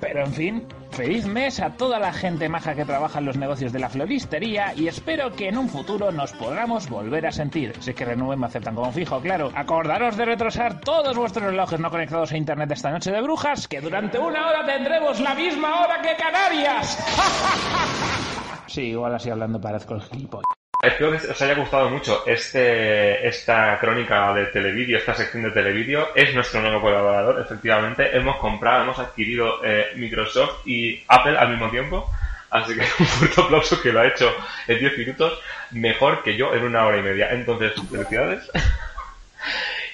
[0.00, 3.72] Pero en fin, feliz mes a toda la gente maja que trabaja en los negocios
[3.72, 7.72] de la floristería y espero que en un futuro nos podamos volver a sentir.
[7.80, 9.50] Si es que Renove me aceptan como fijo, claro.
[9.54, 13.80] Acordaros de retrasar todos vuestros relojes no conectados a internet esta noche de brujas, que
[13.80, 16.98] durante una hora tendremos la misma hora que Canarias.
[18.66, 20.44] sí, igual así hablando parezco el gilipollas.
[20.82, 26.08] Espero que os haya gustado mucho este, esta crónica de televídeo, esta sección de televídeo.
[26.12, 28.16] Es nuestro nuevo colaborador, efectivamente.
[28.16, 32.10] Hemos comprado, hemos adquirido eh, Microsoft y Apple al mismo tiempo.
[32.52, 34.30] Así que un fuerte aplauso que lo ha hecho
[34.68, 35.40] en 10 minutos
[35.72, 37.30] mejor que yo en una hora y media.
[37.32, 38.48] Entonces, felicidades.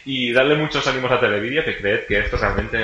[0.05, 2.79] y darle muchos ánimos a Televidia, que creed que esto realmente...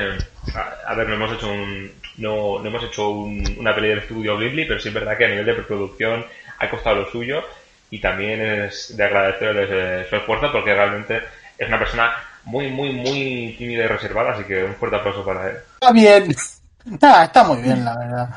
[0.87, 1.91] A, ver, no hemos hecho un...
[2.18, 5.25] No, no hemos hecho un- una peli del estudio Ghibli, pero sí es verdad que
[5.25, 6.25] a nivel de preproducción
[6.61, 7.43] ha costado lo suyo
[7.91, 11.22] y también es de agradecerles su esfuerzo porque realmente
[11.59, 12.12] es una persona
[12.45, 15.57] muy, muy, muy tímida y reservada, así que un fuerte aplauso para él.
[15.81, 16.35] Está bien.
[17.03, 18.29] Ah, está muy bien, la verdad.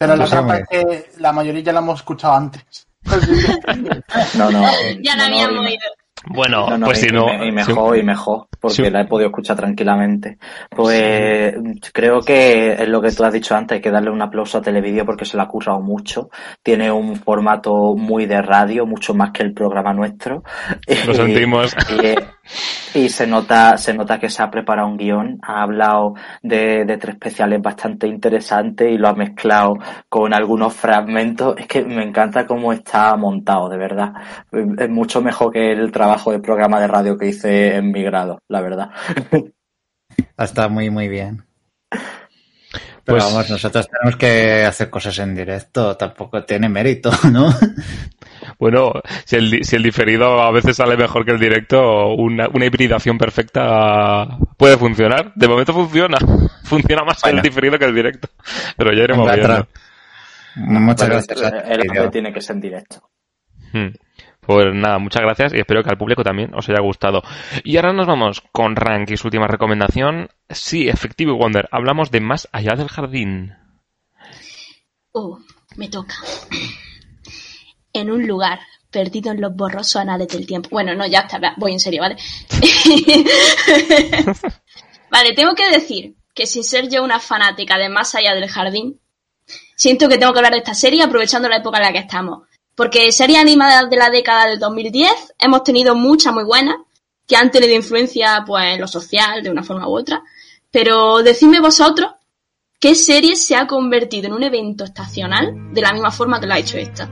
[0.00, 2.86] Pero la trampa muy es que la mayoría ya la hemos escuchado antes.
[4.34, 4.62] No, no.
[5.02, 5.82] Ya la no, habíamos oído.
[6.26, 7.26] Bueno, No, no, pues y, si no...
[7.44, 8.90] y mejor, y mejor, porque Sí.
[8.90, 10.38] la he podido escuchar tranquilamente.
[10.68, 11.54] Pues
[11.92, 14.62] creo que es lo que tú has dicho antes, hay que darle un aplauso a
[14.62, 16.28] Televideo porque se le ha currado mucho.
[16.62, 20.42] Tiene un formato muy de radio, mucho más que el programa nuestro.
[21.06, 21.74] Lo sentimos.
[22.92, 26.84] Y, y se nota, se nota que se ha preparado un guion, ha hablado de,
[26.84, 29.74] de tres especiales bastante interesantes y lo ha mezclado
[30.08, 31.54] con algunos fragmentos.
[31.56, 34.12] Es que me encanta cómo está montado, de verdad.
[34.78, 38.40] Es mucho mejor que el trabajo de programa de radio que hice en mi grado,
[38.48, 38.90] la verdad.
[40.36, 41.44] Está muy, muy bien.
[41.90, 47.52] Pero Pues- vamos, nosotros tenemos que hacer cosas en directo, tampoco tiene mérito, ¿no?
[48.58, 48.92] Bueno,
[49.24, 53.16] si el, si el diferido a veces sale mejor que el directo, una, una hibridación
[53.18, 55.32] perfecta puede funcionar.
[55.34, 56.18] De momento funciona.
[56.64, 58.28] Funciona más el diferido que el directo.
[58.76, 59.66] Pero ya iremos viendo.
[60.56, 61.40] Muchas gracias.
[61.66, 63.10] el- el hombre tiene que ser en directo.
[63.72, 63.88] Hmm.
[64.50, 67.22] Pues nada, muchas gracias y espero que al público también os haya gustado.
[67.62, 70.28] Y ahora nos vamos con Rank y su última recomendación.
[70.48, 71.68] Sí, Effective Wonder.
[71.70, 73.54] Hablamos de Más allá del jardín.
[75.12, 75.38] Uh,
[75.76, 76.16] me toca.
[77.92, 78.58] En un lugar
[78.90, 80.68] perdido en los borrosos anales del tiempo.
[80.72, 82.16] Bueno, no, ya está, voy en serio, ¿vale?
[85.12, 88.98] vale, tengo que decir que sin ser yo una fanática de Más allá del jardín,
[89.76, 92.49] siento que tengo que hablar de esta serie aprovechando la época en la que estamos.
[92.80, 96.76] Porque series animadas de la década del 2010 hemos tenido muchas muy buenas,
[97.26, 100.22] que han tenido influencia pues, en lo social de una forma u otra.
[100.70, 102.12] Pero decidme vosotros
[102.78, 106.54] qué serie se ha convertido en un evento estacional de la misma forma que lo
[106.54, 107.06] ha hecho esta.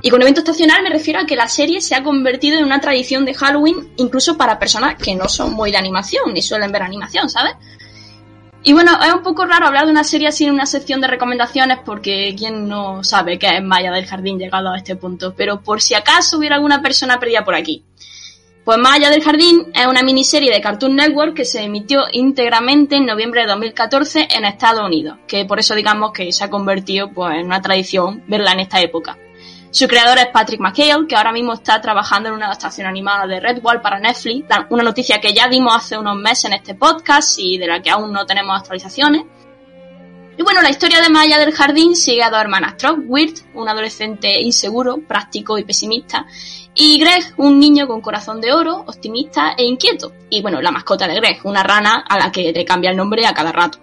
[0.00, 2.80] Y con evento estacional me refiero a que la serie se ha convertido en una
[2.80, 6.84] tradición de Halloween incluso para personas que no son muy de animación ni suelen ver
[6.84, 7.54] animación, ¿sabes?
[8.62, 11.78] Y bueno, es un poco raro hablar de una serie en una sección de recomendaciones
[11.84, 15.80] porque quién no sabe qué es Maya del Jardín llegado a este punto, pero por
[15.80, 17.84] si acaso hubiera alguna persona perdida por aquí.
[18.62, 23.06] Pues Maya del Jardín es una miniserie de Cartoon Network que se emitió íntegramente en
[23.06, 27.38] noviembre de 2014 en Estados Unidos, que por eso digamos que se ha convertido pues,
[27.38, 29.16] en una tradición verla en esta época.
[29.72, 33.38] Su creador es Patrick McHale, que ahora mismo está trabajando en una adaptación animada de
[33.38, 37.56] Redwall para Netflix, una noticia que ya dimos hace unos meses en este podcast y
[37.56, 39.22] de la que aún no tenemos actualizaciones.
[40.36, 44.40] Y bueno, la historia de Maya del Jardín sigue a dos hermanastros, Wirt, un adolescente
[44.40, 46.26] inseguro, práctico y pesimista,
[46.74, 50.12] y Greg, un niño con corazón de oro, optimista e inquieto.
[50.30, 53.24] Y bueno, la mascota de Greg, una rana a la que le cambia el nombre
[53.24, 53.78] a cada rato.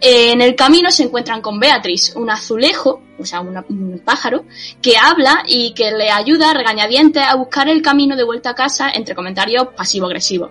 [0.00, 4.44] En el camino se encuentran con Beatriz, un azulejo, o sea, un pájaro,
[4.82, 8.54] que habla y que le ayuda a regañadientes a buscar el camino de vuelta a
[8.54, 10.50] casa entre comentarios pasivo-agresivos.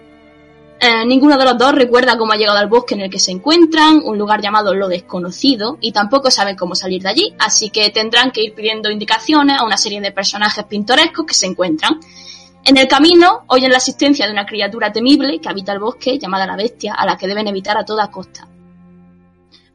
[0.80, 3.32] Eh, ninguno de los dos recuerda cómo ha llegado al bosque en el que se
[3.32, 7.92] encuentran, un lugar llamado Lo Desconocido, y tampoco saben cómo salir de allí, así que
[7.92, 12.00] tendrán que ir pidiendo indicaciones a una serie de personajes pintorescos que se encuentran.
[12.66, 16.48] En el camino oyen la existencia de una criatura temible que habita el bosque llamada
[16.48, 18.50] la bestia, a la que deben evitar a toda costa.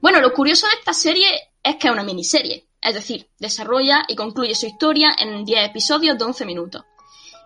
[0.01, 1.29] Bueno, lo curioso de esta serie
[1.63, 6.17] es que es una miniserie, es decir, desarrolla y concluye su historia en 10 episodios
[6.17, 6.85] de 11 minutos.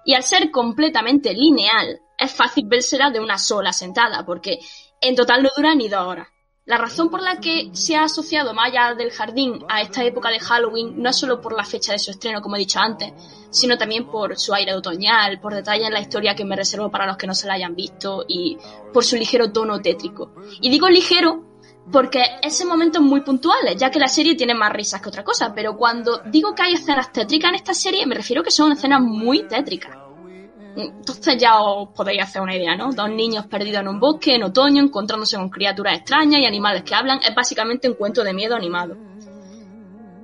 [0.05, 4.61] Y al ser completamente lineal, es fácil vérsela de una sola sentada, porque
[5.01, 6.29] en total no dura ni dos horas.
[6.67, 10.39] La razón por la que se ha asociado Maya del Jardín a esta época de
[10.39, 13.13] Halloween no es solo por la fecha de su estreno, como he dicho antes,
[13.51, 17.07] sino también por su aire otoñal, por detalles en la historia que me reservo para
[17.07, 18.57] los que no se la hayan visto y
[18.93, 20.33] por su ligero tono tétrico.
[20.61, 21.54] Y digo ligero
[21.91, 25.23] porque ese momento es muy puntual, ya que la serie tiene más risas que otra
[25.25, 28.73] cosa, pero cuando digo que hay escenas tétricas en esta serie, me refiero que son
[28.73, 29.97] escenas muy tétricas.
[30.77, 32.93] Entonces ya os podéis hacer una idea, ¿no?
[32.93, 36.95] Dos niños perdidos en un bosque en otoño, encontrándose con criaturas extrañas y animales que
[36.95, 38.97] hablan, es básicamente un cuento de miedo animado.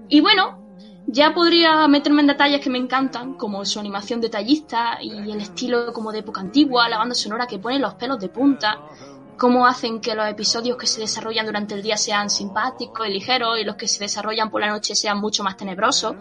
[0.08, 0.61] Y bueno,
[1.06, 5.92] ya podría meterme en detalles que me encantan, como su animación detallista y el estilo
[5.92, 8.80] como de época antigua, la banda sonora que pone los pelos de punta,
[9.41, 13.59] cómo hacen que los episodios que se desarrollan durante el día sean simpáticos y ligeros
[13.59, 16.14] y los que se desarrollan por la noche sean mucho más tenebrosos.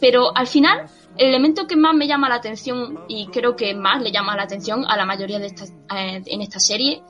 [0.00, 0.86] Pero al final,
[1.16, 4.42] el elemento que más me llama la atención y creo que más le llama la
[4.42, 7.04] atención a la mayoría de estas, eh, en esta serie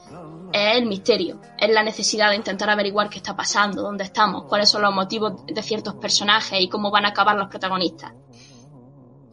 [0.52, 4.68] es el misterio, es la necesidad de intentar averiguar qué está pasando, dónde estamos, cuáles
[4.68, 8.12] son los motivos de ciertos personajes y cómo van a acabar los protagonistas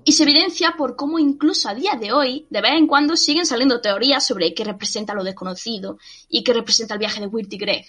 [0.05, 3.45] y se evidencia por cómo incluso a día de hoy, de vez en cuando, siguen
[3.45, 5.97] saliendo teorías sobre qué representa lo desconocido
[6.29, 7.85] y qué representa el viaje de Wirt y Greg.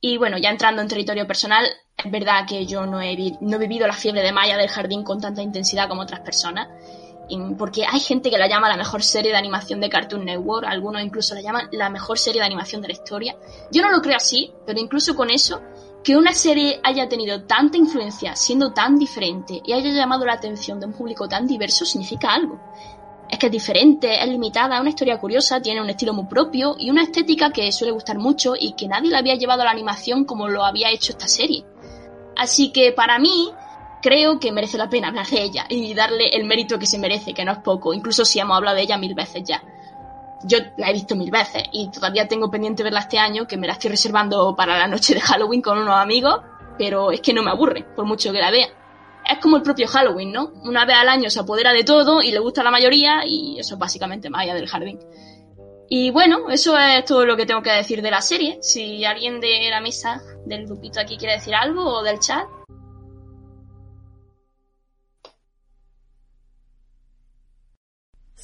[0.00, 1.66] Y bueno, ya entrando en territorio personal,
[1.96, 5.02] es verdad que yo no he, no he vivido la fiebre de Maya del jardín
[5.02, 6.68] con tanta intensidad como otras personas,
[7.56, 11.02] porque hay gente que la llama la mejor serie de animación de Cartoon Network, algunos
[11.02, 13.36] incluso la llaman la mejor serie de animación de la historia.
[13.70, 15.62] Yo no lo creo así, pero incluso con eso
[16.04, 20.78] que una serie haya tenido tanta influencia siendo tan diferente y haya llamado la atención
[20.78, 22.60] de un público tan diverso significa algo.
[23.30, 26.76] Es que es diferente, es limitada, es una historia curiosa, tiene un estilo muy propio
[26.78, 29.70] y una estética que suele gustar mucho y que nadie le había llevado a la
[29.70, 31.64] animación como lo había hecho esta serie.
[32.36, 33.50] Así que para mí,
[34.02, 37.32] creo que merece la pena hablar de ella y darle el mérito que se merece,
[37.32, 39.62] que no es poco, incluso si hemos hablado de ella mil veces ya
[40.44, 43.66] yo la he visto mil veces y todavía tengo pendiente verla este año, que me
[43.66, 46.40] la estoy reservando para la noche de Halloween con unos amigos,
[46.78, 48.68] pero es que no me aburre, por mucho que la vea.
[49.28, 50.52] Es como el propio Halloween, ¿no?
[50.64, 53.58] Una vez al año se apodera de todo y le gusta a la mayoría y
[53.58, 54.98] eso es básicamente Maya del Jardín.
[55.88, 58.58] Y bueno, eso es todo lo que tengo que decir de la serie.
[58.60, 62.46] Si alguien de la mesa del grupito aquí quiere decir algo o del chat.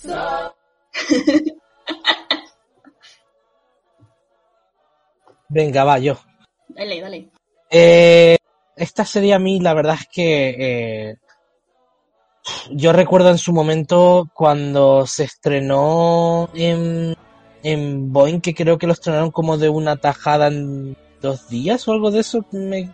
[5.49, 6.18] Venga, va, yo.
[6.68, 7.28] Dale, dale.
[7.70, 8.36] Eh,
[8.76, 11.16] esta serie a mí, la verdad es que eh,
[12.70, 17.14] yo recuerdo en su momento cuando se estrenó en,
[17.62, 21.93] en Boeing, que creo que lo estrenaron como de una tajada en dos días o
[21.93, 22.91] algo de eso, me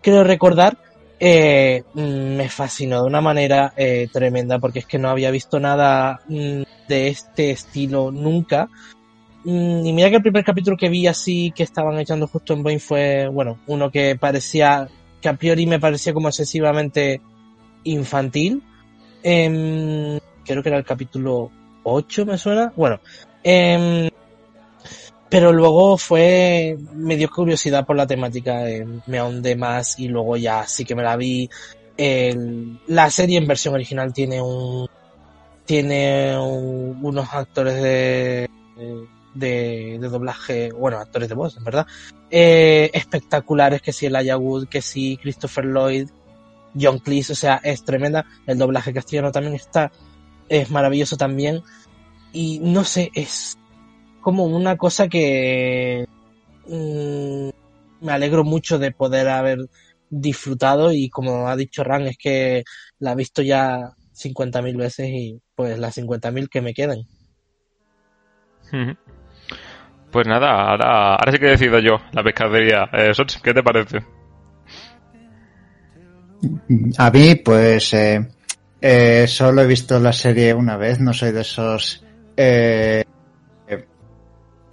[0.00, 0.78] creo recordar.
[1.22, 6.22] Eh, me fascinó de una manera eh, tremenda porque es que no había visto nada
[6.28, 8.68] mm, de este estilo nunca
[9.44, 12.62] Mm, y mira que el primer capítulo que vi así que estaban echando justo en
[12.62, 14.88] Boeing fue, bueno, uno que parecía,
[15.20, 17.20] que a priori me parecía como excesivamente
[17.84, 18.62] infantil.
[19.22, 21.50] Em, creo que era el capítulo
[21.84, 22.72] 8, me suena.
[22.76, 23.00] Bueno,
[23.42, 24.10] em,
[25.28, 30.36] pero luego fue, me dio curiosidad por la temática, em, me ahondé más y luego
[30.36, 31.48] ya sí que me la vi.
[32.86, 34.88] la serie en versión original tiene un,
[35.70, 38.50] tiene unos actores de
[39.34, 41.86] de, doblaje, bueno, actores de voz, en verdad,
[42.28, 46.08] eh, espectaculares, que si el Wood, que si Christopher Lloyd,
[46.74, 48.26] John Cleese, o sea, es tremenda.
[48.48, 49.92] El doblaje castellano también está,
[50.48, 51.62] es maravilloso también.
[52.32, 53.56] Y no sé, es
[54.22, 56.04] como una cosa que
[56.66, 57.48] mm,
[58.04, 59.68] me alegro mucho de poder haber
[60.08, 62.64] disfrutado y como ha dicho Ran, es que
[62.98, 67.06] la he visto ya 50.000 veces y pues las 50.000 que me queden.
[68.72, 68.96] Ujú.
[70.10, 72.88] Pues nada, ahora, ahora sí que decido yo, la pescadería.
[72.92, 73.98] Eh, Soch, ¿qué te parece?
[76.98, 78.28] A mí, pues, eh,
[78.80, 82.04] eh, solo he visto la serie una vez, no soy de esos
[82.36, 83.04] eh,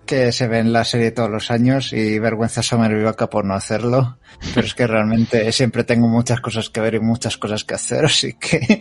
[0.07, 4.17] que se ven la serie todos los años y vergüenza somervivaca por no hacerlo,
[4.55, 8.05] pero es que realmente siempre tengo muchas cosas que ver y muchas cosas que hacer,
[8.05, 8.79] así que...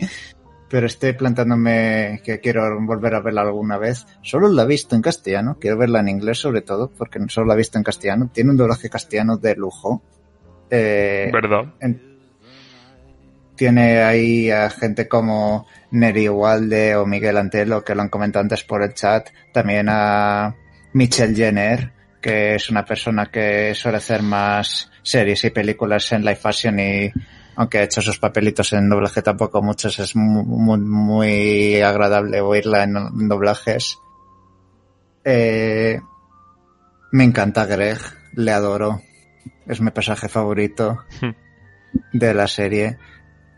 [0.69, 4.05] Pero estoy plantándome que quiero volver a verla alguna vez.
[4.21, 7.53] Solo la he visto en castellano, quiero verla en inglés sobre todo, porque solo la
[7.53, 8.29] he visto en castellano.
[8.33, 10.01] Tiene un doblaje castellano de lujo.
[10.69, 11.73] Eh, ¿Verdad?
[11.79, 12.07] en-
[13.55, 18.63] tiene ahí a gente como Neri Walde o Miguel Antelo, que lo han comentado antes
[18.63, 19.29] por el chat.
[19.51, 20.55] También a
[20.93, 21.91] Michelle Jenner,
[22.21, 27.11] que es una persona que suele hacer más series y películas en live fashion y
[27.57, 32.83] aunque ha hecho sus papelitos en doblaje tampoco muchos, es mu- muy, muy agradable oírla
[32.83, 32.93] en,
[33.27, 33.97] doblajes.
[35.25, 35.99] Eh,
[37.11, 37.97] me encanta Greg,
[38.33, 39.01] le adoro.
[39.65, 40.99] Es mi personaje favorito
[42.13, 42.97] de la serie.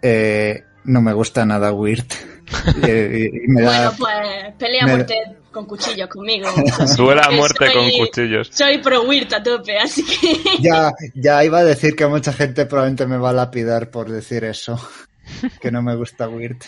[0.02, 2.06] Eh, no me gusta nada Weird.
[2.84, 5.16] y, y- y me da- Bueno, pues pelea me- muerte
[5.60, 6.48] con cuchillos conmigo.
[6.98, 8.50] Duela a muerte soy- con cuchillos.
[8.52, 10.40] Soy pro Wirt a tope, así que...
[10.62, 14.44] ya, ya iba a decir que mucha gente probablemente me va a lapidar por decir
[14.46, 14.80] eso.
[15.62, 16.62] que no me gusta Weird.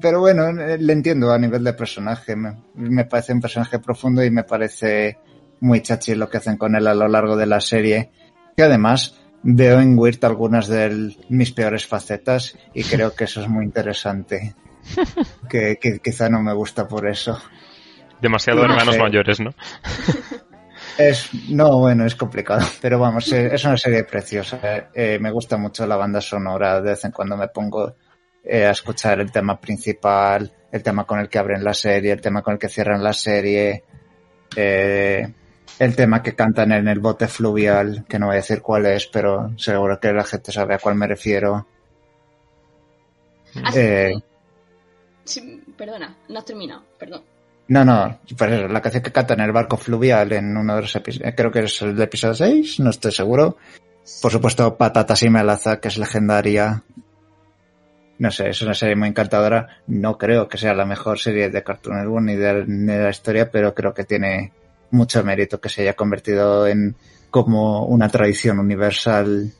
[0.00, 2.36] Pero bueno, eh, le entiendo a nivel de personaje.
[2.36, 5.18] Me, me parece un personaje profundo y me parece
[5.60, 8.10] muy chachi lo que hacen con él a lo largo de la serie.
[8.56, 13.48] Que además veo en Weird algunas de mis peores facetas y creo que eso es
[13.48, 14.54] muy interesante.
[15.48, 17.38] que, que quizá no me gusta por eso.
[18.22, 19.00] Demasiado No hermanos sé.
[19.00, 19.50] mayores, ¿no?
[20.98, 24.88] Es, no, bueno, es complicado, pero vamos, eh, es una serie preciosa.
[24.92, 27.94] Eh, me gusta mucho la banda sonora, de vez en cuando me pongo
[28.44, 32.20] eh, a escuchar el tema principal, el tema con el que abren la serie, el
[32.20, 33.84] tema con el que cierran la serie,
[34.54, 35.32] eh,
[35.78, 39.06] el tema que cantan en el bote fluvial, que no voy a decir cuál es,
[39.06, 41.66] pero seguro que la gente sabe a cuál me refiero.
[43.64, 44.12] Así- Eh,
[45.24, 47.22] Sí, perdona, no has terminado, perdón.
[47.72, 50.94] No, no, pues la canción que canta en el barco fluvial en uno de los
[50.94, 53.56] episodios, creo que es el de episodio 6, no estoy seguro.
[54.20, 56.82] Por supuesto, Patatas y Melaza, que es legendaria.
[58.18, 59.80] No sé, es una serie muy encantadora.
[59.86, 63.74] No creo que sea la mejor serie de Cartoon Network ni de la historia, pero
[63.74, 64.52] creo que tiene
[64.90, 66.94] mucho mérito que se haya convertido en
[67.30, 69.50] como una tradición universal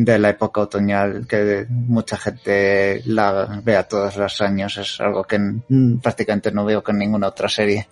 [0.00, 4.76] de la época otoñal que mucha gente la vea todos los años.
[4.76, 7.88] Es algo que mm, prácticamente no veo con ninguna otra serie.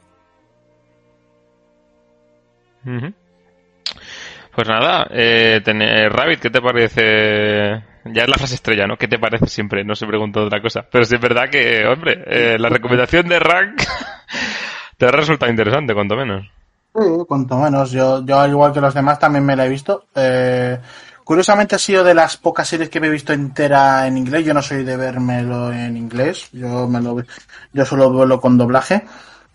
[4.55, 7.83] Pues nada, eh, ten- eh, Rabbit, ¿qué te parece?
[8.05, 8.97] Ya es la frase estrella, ¿no?
[8.97, 9.85] ¿Qué te parece siempre?
[9.85, 10.87] No se pregunta otra cosa.
[10.91, 13.83] Pero sí es verdad que, hombre, eh, la recomendación de Rank
[14.97, 16.49] te ha resultado interesante, cuanto menos.
[16.95, 17.91] Sí, cuanto menos.
[17.91, 20.07] Yo, yo, al igual que los demás, también me la he visto.
[20.15, 20.79] Eh,
[21.27, 24.45] curiosamente ha sido de las pocas series que me he visto entera en inglés.
[24.47, 26.49] Yo no soy de vérmelo en inglés.
[26.53, 27.17] Yo me lo,
[27.73, 29.05] yo solo verlo con doblaje.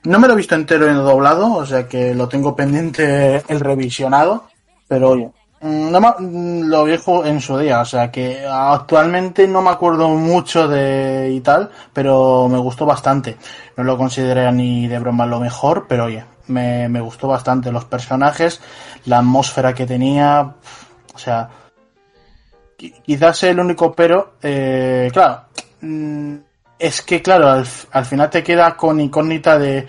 [0.03, 3.59] No me lo he visto entero en doblado, o sea que lo tengo pendiente el
[3.59, 4.45] revisionado.
[4.87, 9.47] Pero oye, mm, no me- mm, lo viejo en su día, o sea que actualmente
[9.47, 13.37] no me acuerdo mucho de y tal, pero me gustó bastante.
[13.77, 17.85] No lo consideré ni de broma lo mejor, pero oye, me, me gustó bastante los
[17.85, 18.59] personajes,
[19.05, 20.53] la atmósfera que tenía,
[21.13, 21.49] o sea,
[22.81, 25.43] qui- quizás el único pero, eh, claro,
[25.81, 26.35] mm,
[26.79, 29.85] es que claro, al, al final te queda con incógnita de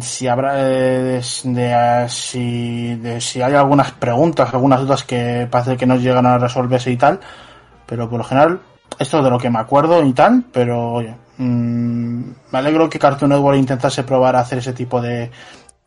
[0.00, 5.46] si habrá eh, de, de, eh, si, de si hay algunas preguntas, algunas dudas que
[5.48, 7.20] parece que no llegan a resolverse y tal,
[7.86, 8.60] pero por lo general
[8.98, 12.98] esto es de lo que me acuerdo y tal, pero oye, mm, me alegro que
[12.98, 15.30] Cartoon Network intentase probar a hacer ese tipo de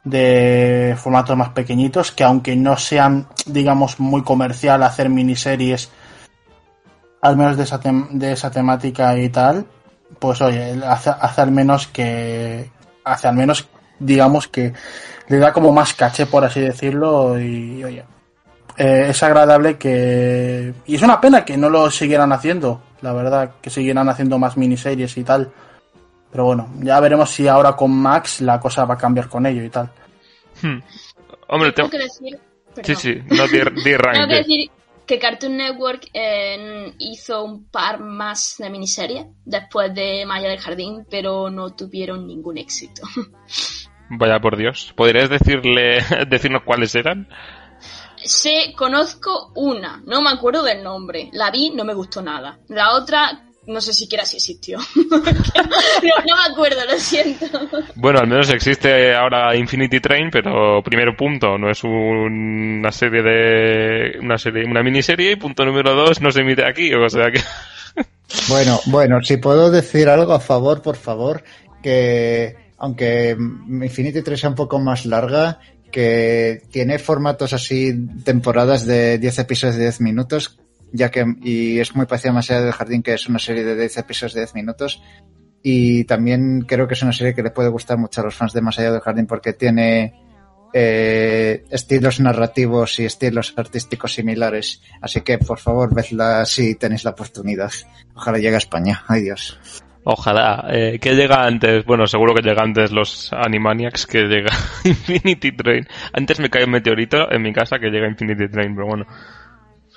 [0.06, 5.92] de formatos más pequeñitos que aunque no sean digamos muy comercial hacer miniseries
[7.22, 9.66] al menos de esa, tem- de esa temática y tal
[10.20, 12.70] pues oye hace, hace al menos que
[13.04, 13.68] hace al menos
[14.00, 14.74] digamos que
[15.28, 18.04] le da como más caché por así decirlo y oye
[18.78, 23.52] eh, es agradable que y es una pena que no lo siguieran haciendo la verdad
[23.62, 25.52] que siguieran haciendo más miniseries y tal
[26.32, 29.64] pero bueno ya veremos si ahora con Max la cosa va a cambiar con ello
[29.64, 29.90] y tal
[30.62, 30.80] Hmm.
[31.48, 31.90] Hombre, Tengo tema...
[31.90, 32.40] que decir...
[32.76, 32.96] Sí, perdón.
[32.98, 34.14] sí, no di, di Rank.
[34.16, 34.58] Tengo que di.
[34.58, 34.72] decir
[35.10, 41.08] que Cartoon Network eh, hizo un par más de miniseries después de Maya del Jardín,
[41.10, 43.02] pero no tuvieron ningún éxito.
[44.12, 44.94] Vaya por Dios.
[44.96, 47.28] ¿Podrías decirle, decirnos cuáles eran?
[48.24, 51.32] sé, conozco una, no me acuerdo del nombre.
[51.34, 52.60] La vi, no me gustó nada.
[52.68, 54.80] La otra, no sé siquiera si existió.
[54.96, 57.46] no, no me acuerdo, lo siento.
[57.96, 63.22] Bueno, al menos existe ahora Infinity Train, pero primero punto, no es un- una serie
[63.22, 67.32] de una serie, una miniserie y punto número dos no se emite aquí, o sea
[67.32, 67.40] que
[68.48, 71.44] Bueno, bueno, si puedo decir algo a favor, por favor,
[71.82, 75.60] que aunque Infinity 3 sea un poco más larga,
[75.92, 77.94] que tiene formatos así,
[78.24, 80.60] temporadas de 10 episodios de 10 minutos,
[80.92, 83.64] ya que, y es muy parecido a Más allá del jardín, que es una serie
[83.64, 85.02] de 10 episodios de 10 minutos,
[85.62, 88.54] y también creo que es una serie que le puede gustar mucho a los fans
[88.54, 90.14] de Más allá del jardín porque tiene
[90.74, 94.82] eh, estilos narrativos y estilos artísticos similares.
[95.02, 97.72] Así que, por favor, vedla si tenéis la oportunidad.
[98.16, 99.04] Ojalá llegue a España.
[99.08, 99.58] Ay, Dios.
[100.04, 100.66] ojalá.
[100.70, 101.86] Eh, ¿Qué llega antes?
[101.86, 104.52] Bueno, seguro que llega antes los Animaniacs que llega
[104.84, 105.88] Infinity Train.
[106.14, 109.06] Antes me cae un meteorito en mi casa que llega Infinity Train, pero bueno.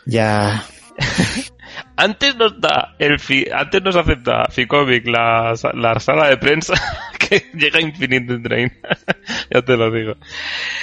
[0.07, 0.65] Ya.
[1.97, 6.75] Antes nos da el fi- antes nos acepta Ficomic la, la sala de prensa
[7.19, 8.73] que llega Infinity Train.
[9.51, 10.15] ya te lo digo.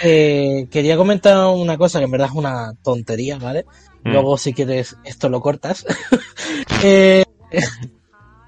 [0.03, 3.65] Eh, quería comentar una cosa que en verdad es una tontería, ¿vale?
[4.03, 4.11] Mm.
[4.11, 5.85] Luego, si quieres, esto lo cortas.
[6.83, 7.23] Eh,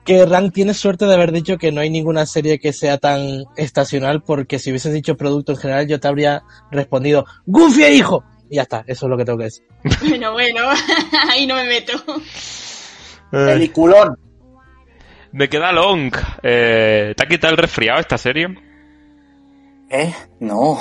[0.05, 3.43] que Rank tiene suerte de haber dicho que no hay ninguna serie que sea tan
[3.55, 8.24] estacional, porque si hubieses dicho producto en general, yo te habría respondido ¡Goofy hijo!
[8.52, 9.64] Y ya está, eso es lo que tengo que decir.
[10.02, 10.60] Bueno, bueno,
[11.30, 11.93] ahí no me meto.
[13.32, 14.18] Peliculón.
[15.32, 16.12] Me queda long.
[16.43, 18.47] Eh, ¿Te ha quitado el resfriado esta serie?
[19.89, 20.14] ¿Eh?
[20.41, 20.78] No.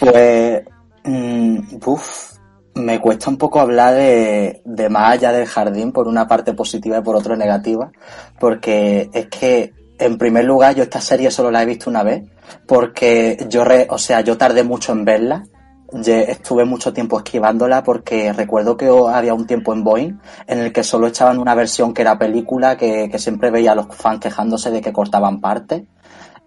[0.00, 0.64] pues.
[1.04, 2.32] mm, uf,
[2.74, 6.98] me cuesta un poco hablar de, de más allá del jardín por una parte positiva
[6.98, 7.92] y por otra negativa.
[8.40, 12.24] Porque es que, en primer lugar, yo esta serie solo la he visto una vez.
[12.66, 15.44] Porque yo, re- o sea, yo tardé mucho en verla.
[15.92, 20.72] Ye- Estuve mucho tiempo esquivándola porque recuerdo que había un tiempo en Boeing en el
[20.72, 24.20] que solo echaban una versión que era película que, que siempre veía a los fans
[24.20, 25.82] quejándose de que cortaban partes.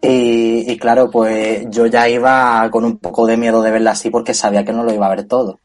[0.02, 4.10] Y, y claro, pues yo ya iba con un poco de miedo de verla así
[4.10, 5.60] porque sabía que no lo iba a ver todo.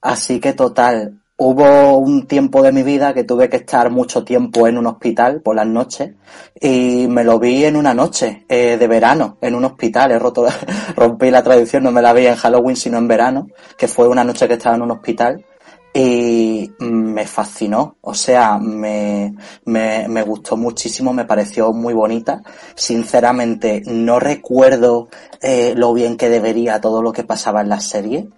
[0.00, 4.66] Así que total, hubo un tiempo de mi vida que tuve que estar mucho tiempo
[4.66, 6.14] en un hospital por las noches
[6.60, 10.12] y me lo vi en una noche eh, de verano, en un hospital.
[10.12, 10.46] He roto,
[10.96, 14.24] rompí la tradición, no me la vi en Halloween sino en verano, que fue una
[14.24, 15.44] noche que estaba en un hospital
[15.98, 19.34] y me fascinó, o sea, me,
[19.64, 22.42] me, me gustó muchísimo, me pareció muy bonita.
[22.74, 25.08] Sinceramente, no recuerdo
[25.40, 28.28] eh, lo bien que debería todo lo que pasaba en la serie,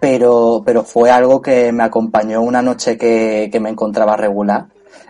[0.00, 4.68] pero, pero fue algo que me acompañó una noche que, que me encontraba regular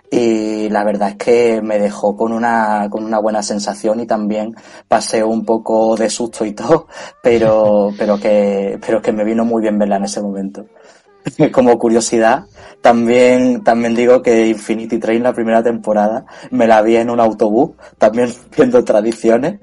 [0.09, 4.55] y la verdad es que me dejó con una, con una buena sensación y también
[4.87, 6.87] pasé un poco de susto y todo,
[7.21, 10.65] pero, pero que, pero que me vino muy bien verla en ese momento.
[11.51, 12.45] Como curiosidad,
[12.81, 17.71] también, también digo que Infinity Train, la primera temporada, me la vi en un autobús,
[17.97, 19.59] también viendo tradiciones,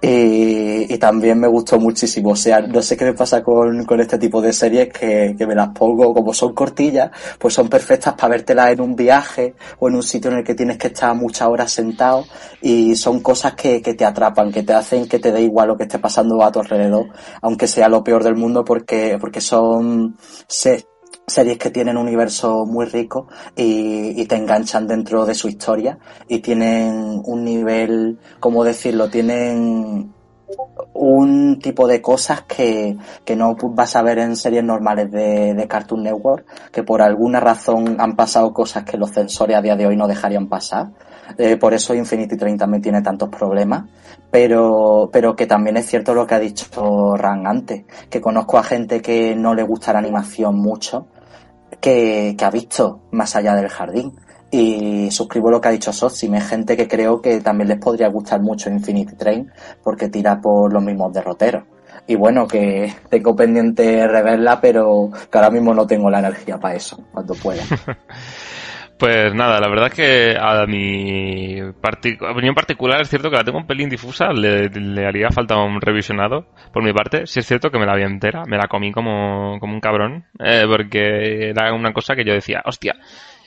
[0.00, 2.30] y, y también me gustó muchísimo.
[2.30, 5.46] O sea, no sé qué me pasa con, con este tipo de series que, que
[5.46, 9.88] me las pongo, como son cortillas, pues son perfectas para vértelas en un viaje o
[9.88, 12.24] en un sitio en el que tienes que estar muchas horas sentado
[12.62, 15.76] y son cosas que, que te atrapan, que te hacen que te dé igual lo
[15.76, 17.06] que esté pasando a tu alrededor,
[17.42, 20.86] aunque sea lo peor del mundo porque, porque son se-
[21.28, 25.98] series que tienen un universo muy rico y, te enganchan dentro de su historia
[26.28, 29.08] y tienen un nivel, ¿cómo decirlo?
[29.08, 30.12] Tienen
[30.92, 35.68] un tipo de cosas que, que no vas a ver en series normales de, de
[35.68, 39.86] Cartoon Network, que por alguna razón han pasado cosas que los censores a día de
[39.86, 40.88] hoy no dejarían pasar.
[41.36, 43.84] Eh, por eso Infinity Train también tiene tantos problemas,
[44.30, 48.62] pero, pero que también es cierto lo que ha dicho Ran antes, que conozco a
[48.62, 51.06] gente que no le gusta la animación mucho,
[51.80, 54.14] que, que ha visto más allá del jardín.
[54.50, 58.08] Y suscribo lo que ha dicho Sosim, es gente que creo que también les podría
[58.08, 59.52] gustar mucho Infinity Train
[59.82, 61.64] porque tira por los mismos derroteros.
[62.06, 66.74] Y bueno, que tengo pendiente reverla, pero que ahora mismo no tengo la energía para
[66.74, 67.62] eso, cuando pueda.
[68.98, 73.44] Pues nada, la verdad es que a mi parti- opinión particular es cierto que la
[73.44, 74.68] tengo un pelín difusa, le,
[75.06, 77.24] haría falta un revisionado por mi parte.
[77.28, 80.24] Si es cierto que me la vi entera, me la comí como, como un cabrón,
[80.40, 82.96] eh, porque era una cosa que yo decía, hostia,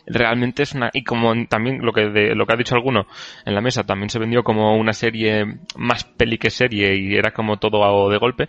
[0.08, 3.06] realmente es una y como también lo que de- lo que ha dicho alguno
[3.46, 5.46] en la mesa también se vendió como una serie
[5.76, 8.48] más peli que serie y era como todo de golpe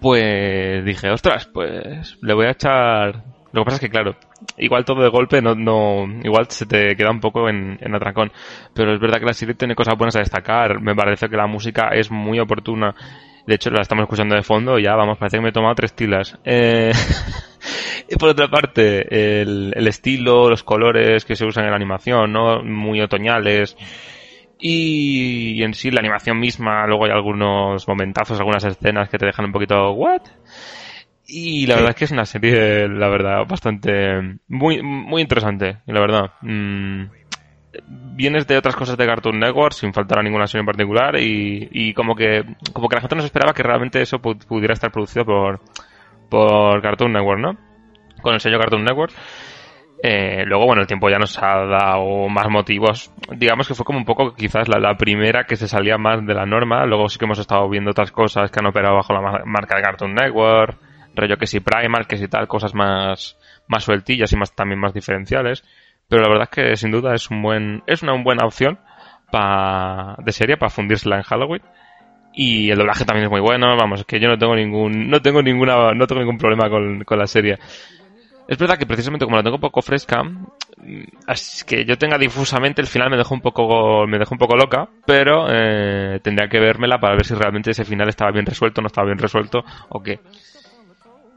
[0.00, 4.16] pues dije ostras pues le voy a echar lo que pasa es que claro
[4.58, 8.32] igual todo de golpe no, no, igual se te queda un poco en, en atracón.
[8.74, 10.80] Pero es verdad que la serie tiene cosas buenas a destacar.
[10.80, 12.94] Me parece que la música es muy oportuna.
[13.46, 15.94] De hecho, la estamos escuchando de fondo ya, vamos, parece que me he tomado tres
[15.94, 16.38] tilas.
[16.44, 16.92] Eh,
[18.08, 22.32] y por otra parte, el, el estilo, los colores que se usan en la animación,
[22.32, 22.62] ¿no?
[22.62, 23.76] Muy otoñales.
[24.60, 29.26] Y, y en sí, la animación misma, luego hay algunos momentazos, algunas escenas que te
[29.26, 30.22] dejan un poquito, ¿what?
[31.26, 36.00] Y la verdad es que es una serie, la verdad, bastante, muy, muy interesante, la
[36.00, 36.32] verdad.
[36.42, 37.04] Mm,
[38.16, 41.68] vienes de otras cosas de Cartoon Network sin faltar a ninguna serie en particular y,
[41.70, 44.74] y como que como que la gente no se esperaba que realmente eso pu- pudiera
[44.74, 45.60] estar producido por
[46.28, 47.56] por Cartoon Network, ¿no?
[48.20, 49.12] Con el sello Cartoon Network.
[50.04, 53.12] Eh, luego, bueno, el tiempo ya nos ha dado más motivos.
[53.36, 56.34] Digamos que fue como un poco quizás la, la primera que se salía más de
[56.34, 56.84] la norma.
[56.86, 59.76] Luego sí que hemos estado viendo otras cosas que han operado bajo la ma- marca
[59.76, 60.76] de Cartoon Network.
[61.14, 63.36] Rollo que si Primal, que si tal, cosas más,
[63.68, 65.64] más sueltillas y más, también más diferenciales.
[66.08, 68.78] Pero la verdad es que sin duda es un buen, es una buena opción
[69.30, 71.62] pa, de serie para fundírsela en Halloween.
[72.34, 75.20] Y el doblaje también es muy bueno, vamos, es que yo no tengo ningún, no
[75.20, 77.58] tengo ninguna, no tengo ningún problema con, con la serie.
[78.48, 82.18] Es verdad que precisamente como la tengo un poco fresca, mm, es que yo tenga
[82.18, 86.48] difusamente el final me dejó un poco, me dejó un poco loca, pero eh, tendría
[86.48, 89.64] que vérmela para ver si realmente ese final estaba bien resuelto, no estaba bien resuelto
[89.90, 90.20] o qué.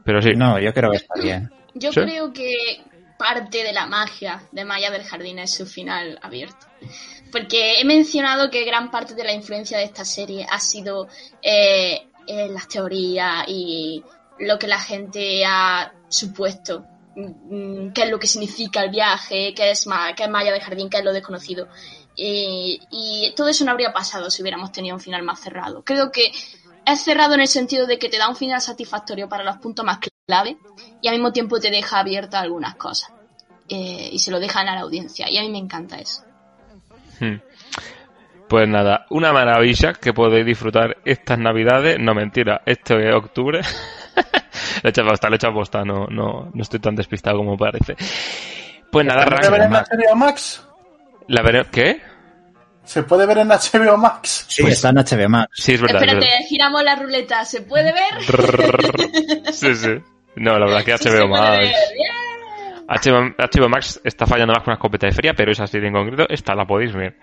[0.06, 0.30] Pero sí.
[0.34, 1.50] No, yo creo que está bien.
[1.74, 2.00] Yo ¿Sí?
[2.00, 2.80] creo que
[3.18, 6.66] parte de la magia de Maya del Jardín es su final abierto.
[7.32, 11.08] Porque he mencionado que gran parte de la influencia de esta serie ha sido
[11.42, 14.02] eh, en las teorías y
[14.38, 19.72] lo que la gente ha supuesto, mm, qué es lo que significa el viaje, qué
[19.72, 21.68] es, ma qué es Maya del Jardín, qué es lo desconocido.
[22.14, 25.82] Y, y todo eso no habría pasado si hubiéramos tenido un final más cerrado.
[25.84, 26.30] Creo que
[26.86, 29.84] es cerrado en el sentido de que te da un final satisfactorio para los puntos
[29.84, 30.56] más clave
[31.02, 33.12] y al mismo tiempo te deja abierta algunas cosas.
[33.68, 35.28] Eh, y se lo dejan a la audiencia.
[35.28, 36.22] Y a mí me encanta eso.
[37.18, 37.40] Hmm.
[38.48, 41.98] Pues nada, una maravilla que podéis disfrutar estas navidades.
[41.98, 43.60] No mentira, este octubre.
[44.82, 47.56] le he echado posta, le he echado posta, no, no, no estoy tan despistado como
[47.56, 47.96] parece.
[48.92, 50.66] Pues nada, ¿Se puede ver en Rank, HBO Max?
[51.26, 52.00] la ¿Qué?
[52.86, 54.46] ¿Se puede ver en HBO Max?
[54.48, 55.50] Sí, está en HBO Max.
[55.54, 56.02] Sí, es verdad.
[56.02, 56.46] es Espérate, verdad.
[56.48, 57.44] giramos la ruleta.
[57.44, 59.42] ¿Se puede ver?
[59.52, 59.90] Sí, sí.
[60.36, 61.58] No, la verdad que Sí, se HBO puede Max.
[61.58, 61.74] ver.
[62.88, 65.94] HBO, HBO Max está fallando más con una escopeta de feria, pero esa serie en
[65.94, 67.16] concreto, esta la podéis ver.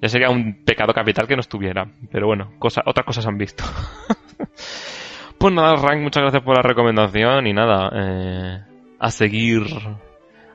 [0.00, 1.86] Ya sería un pecado capital que no estuviera.
[2.10, 3.62] Pero bueno, cosa, otras cosas han visto.
[5.38, 8.60] pues nada, Rank, muchas gracias por la recomendación y nada, eh,
[8.98, 9.64] a seguir,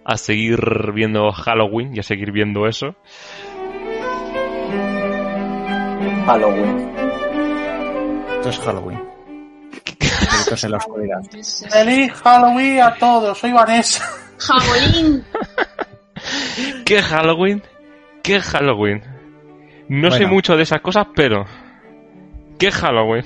[0.03, 0.59] a seguir
[0.93, 2.95] viendo Halloween y a seguir viendo eso.
[6.27, 6.91] Halloween.
[8.35, 9.01] Esto es Halloween.
[9.71, 11.21] Gritos en la oscuridad.
[11.69, 14.03] Feliz Halloween a todos, soy Vanessa.
[14.37, 15.23] Jabolín.
[16.85, 17.63] ¿Qué Halloween?
[18.21, 19.01] ¿Qué Halloween?
[19.87, 21.45] No sé mucho de esas cosas, pero...
[22.59, 23.23] ¿Qué Halloween?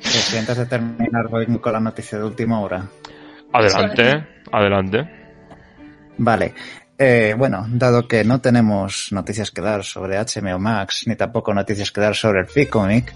[0.00, 2.82] Si antes de terminar voy con la noticia de última hora.
[3.52, 5.10] Adelante, adelante.
[6.16, 6.54] Vale.
[6.98, 11.92] Eh, bueno, dado que no tenemos noticias que dar sobre HBO Max, ni tampoco noticias
[11.92, 13.12] que dar sobre el Ficomic,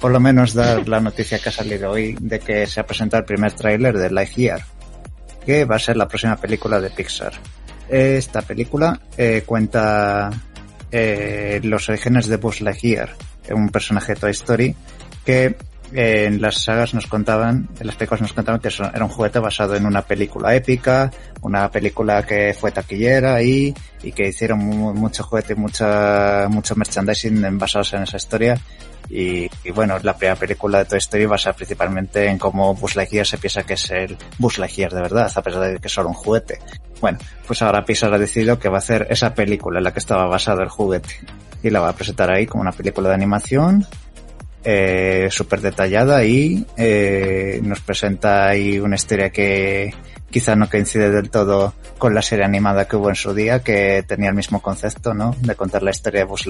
[0.00, 3.20] por lo menos dar la noticia que ha salido hoy de que se ha presentado
[3.20, 4.64] el primer tráiler de Lightyear,
[5.44, 7.32] que va a ser la próxima película de Pixar.
[7.88, 10.30] Esta película eh, cuenta
[10.90, 13.14] eh, los orígenes de Buzz Lightyear,
[13.50, 14.74] un personaje de Toy Story
[15.24, 15.56] que
[15.94, 19.38] eh, en las sagas nos contaban, en las películas nos contaban que era un juguete
[19.38, 21.10] basado en una película épica,
[21.42, 27.58] una película que fue taquillera y, y que hicieron mu- mucho juguete mucha, mucho merchandising
[27.58, 28.58] basados en esa historia.
[29.10, 33.26] Y, y bueno, la primera película de Toy Story basa principalmente en cómo Buzz Lightyear
[33.26, 36.10] se piensa que es el Buzz Lightyear de verdad, a pesar de que es solo
[36.10, 36.58] un juguete.
[37.00, 37.16] Bueno,
[37.46, 40.26] pues ahora Pixar ha decidido que va a hacer esa película en la que estaba
[40.26, 41.08] basado el juguete.
[41.62, 43.86] Y la va a presentar ahí como una película de animación
[44.64, 49.94] eh, súper detallada y eh, nos presenta ahí una historia que
[50.30, 54.04] quizá no coincide del todo con la serie animada que hubo en su día, que
[54.06, 55.34] tenía el mismo concepto, ¿no?
[55.40, 56.46] De contar la historia de Buzz.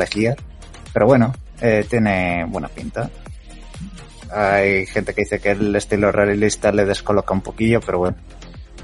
[0.93, 3.11] Pero bueno, eh, tiene buena pinta.
[4.31, 8.17] Hay gente que dice que el estilo realista le descoloca un poquillo, pero bueno.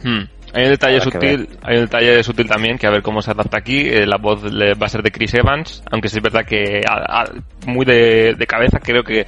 [0.02, 0.24] Hmm.
[0.54, 3.58] Hay un detalle sutil, hay un detalle sutil también que a ver cómo se adapta
[3.58, 3.80] aquí.
[3.88, 6.80] Eh, la voz le- va a ser de Chris Evans, aunque sí es verdad que
[6.88, 7.32] a- a-
[7.66, 9.26] muy de, de cabeza creo que,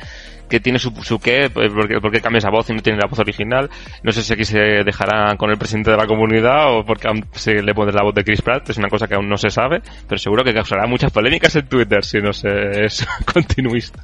[0.48, 3.08] que tiene su, su qué, pues, porque, porque cambia esa voz y no tiene la
[3.08, 3.68] voz original.
[4.04, 7.24] No sé si aquí se dejará con el presidente de la comunidad o porque aún
[7.32, 9.50] se le pone la voz de Chris Pratt, es una cosa que aún no se
[9.50, 14.00] sabe, pero seguro que causará muchas polémicas en Twitter si no se es continuista.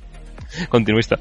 [0.69, 1.17] Continuista.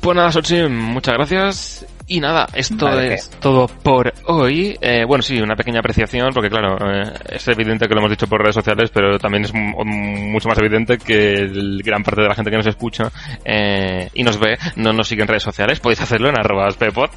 [0.00, 1.86] Pues nada, Sochi, muchas gracias.
[2.08, 4.78] Y nada, esto es todo por hoy.
[4.80, 8.28] Eh, bueno, sí, una pequeña apreciación, porque claro, eh, es evidente que lo hemos dicho
[8.28, 12.28] por redes sociales, pero también es mu- mucho más evidente que el- gran parte de
[12.28, 13.10] la gente que nos escucha
[13.44, 15.80] eh, y nos ve no nos sigue en redes sociales.
[15.80, 17.10] Podéis hacerlo en arroba spepod.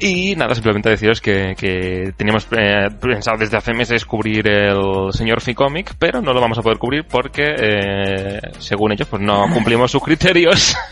[0.00, 5.40] Y nada, simplemente deciros que, que teníamos eh, pensado desde hace meses cubrir el señor
[5.40, 9.90] Ficomic, pero no lo vamos a poder cubrir porque, eh, según ellos, pues no cumplimos
[9.90, 10.76] sus criterios.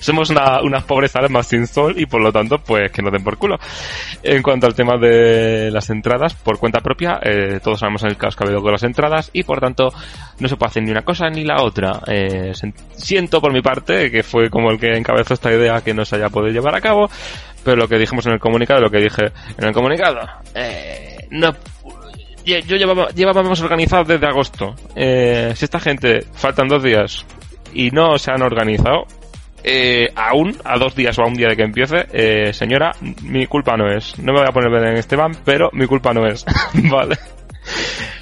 [0.00, 3.24] Somos una, unas pobres almas sin sol y por lo tanto, pues que nos den
[3.24, 3.58] por culo.
[4.22, 8.36] En cuanto al tema de las entradas, por cuenta propia, eh, todos sabemos el caos
[8.36, 9.90] que ha habido con las entradas y por tanto
[10.38, 12.00] no se puede hacer ni una cosa ni la otra.
[12.06, 12.52] Eh,
[12.96, 16.16] siento por mi parte que fue como el que encabezó esta idea que no se
[16.16, 17.10] haya podido llevar a cabo,
[17.64, 20.20] pero lo que dijimos en el comunicado, lo que dije en el comunicado,
[20.54, 21.54] eh, no
[22.48, 24.74] yo llevaba, llevábamos organizado desde agosto.
[24.96, 27.26] Eh, si esta gente faltan dos días
[27.74, 29.06] y no se han organizado,
[29.64, 33.46] eh, aún a dos días o a un día de que empiece, eh, señora, mi
[33.46, 34.18] culpa no es.
[34.18, 36.44] No me voy a poner en Esteban, pero mi culpa no es.
[36.90, 37.16] vale.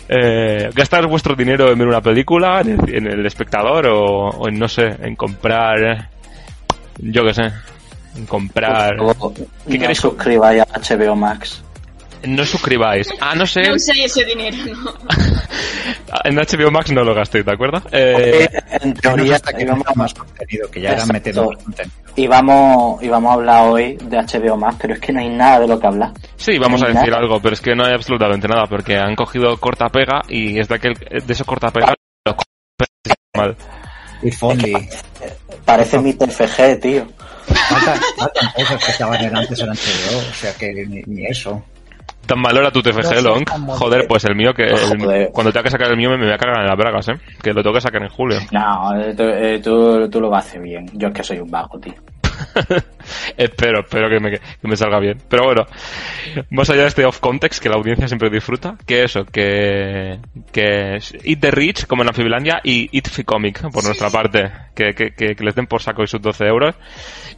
[0.09, 4.49] Eh, gastar vuestro dinero en ver una película, en el, en el espectador o, o
[4.49, 6.11] en, no sé, en comprar,
[6.99, 7.53] yo qué sé,
[8.17, 8.97] en comprar...
[8.97, 9.99] ¿Qué no queréis?
[9.99, 11.63] suscribáis a HBO Max.
[12.25, 13.09] No suscribáis.
[13.21, 13.69] A no ser...
[13.69, 14.95] No uséis ese dinero, ¿no?
[16.25, 17.83] En HBO Max no lo gastéis, ¿de acuerdo?
[17.93, 18.49] Eh,
[18.81, 21.13] En teoría, hasta que meta más contenido, que ya era Exacto.
[21.13, 21.95] metiendo más contenido.
[22.17, 25.69] íbamos, íbamos a hablar hoy de HBO Max, pero es que no hay nada de
[25.69, 26.13] lo que hablar.
[26.37, 27.23] Sí, vamos No a decir nada.
[27.23, 30.69] algo, pero es que no hay absolutamente nada, porque han cogido corta pega y es
[30.69, 31.95] de aquel de esos corta pega
[32.25, 32.37] los
[33.37, 33.57] mal.
[34.23, 34.89] If only.
[35.65, 37.07] Parece mi TFG, tío.
[37.47, 41.63] Faltan, faltan cosas que estaban en antes en HBO, o sea que ni, ni eso.
[42.27, 43.45] Tan mal era tu TFG, Long.
[43.79, 46.35] Joder, pues el mío, que el- cuando tenga que sacar el mío me, me voy
[46.35, 47.15] a cagar en las bragas, ¿eh?
[47.43, 48.39] Que lo tengo que sacar en julio.
[48.53, 50.87] No, eh, tú, eh, tú, tú lo vas a hacer bien.
[50.95, 51.95] Yo es que soy un vago, tío.
[53.37, 55.19] espero, espero que me, que me salga bien.
[55.29, 55.67] Pero bueno,
[56.51, 60.19] más allá de este off context que la audiencia siempre disfruta, que eso, que,
[60.53, 64.51] que Eat the Rich como en Anfibilandia y Eat Ficomic por nuestra parte.
[64.75, 66.75] Que, que, que, que les den por saco y sus 12 euros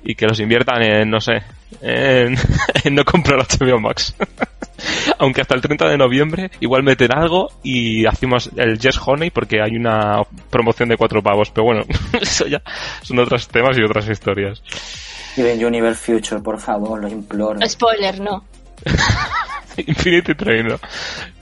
[0.02, 1.42] y que los inviertan en, no sé,
[1.80, 2.36] en,
[2.84, 4.14] en no comprar HBO Max.
[5.18, 9.60] Aunque hasta el 30 de noviembre igual meten algo y hacemos el Yes Honey porque
[9.60, 11.50] hay una promoción de cuatro pavos.
[11.50, 11.82] Pero bueno,
[12.20, 12.62] eso ya
[13.02, 14.62] son otros temas y otras historias.
[15.38, 17.60] Steven Universe Future, por favor, lo imploro.
[17.64, 18.42] Spoiler, no.
[19.86, 20.80] Infinity Train, ¿no?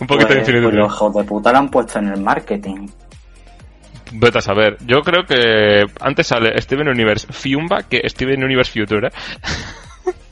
[0.00, 0.86] Un poquito de Pues, Infinity pues Train.
[0.86, 2.88] los hijos de puta lo han puesto en el marketing.
[4.12, 4.76] Vete a saber.
[4.86, 9.10] Yo creo que antes sale Steven Universe Fiumba que Steven Universe Future, ¿eh?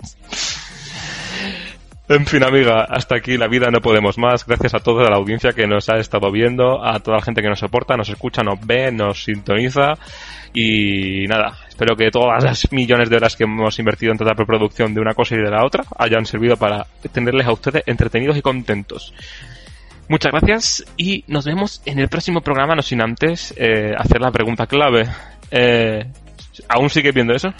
[2.07, 4.45] En fin, amiga, hasta aquí la vida no podemos más.
[4.45, 7.49] Gracias a toda la audiencia que nos ha estado viendo, a toda la gente que
[7.49, 9.95] nos soporta, nos escucha, nos ve, nos sintoniza.
[10.53, 14.37] Y nada, espero que todas las millones de horas que hemos invertido en toda la
[14.37, 18.37] preproducción de una cosa y de la otra hayan servido para tenerles a ustedes entretenidos
[18.37, 19.13] y contentos.
[20.09, 24.31] Muchas gracias y nos vemos en el próximo programa, no sin antes eh, hacer la
[24.31, 25.09] pregunta clave.
[25.51, 26.05] Eh,
[26.69, 27.53] ¿Aún sigue viendo eso?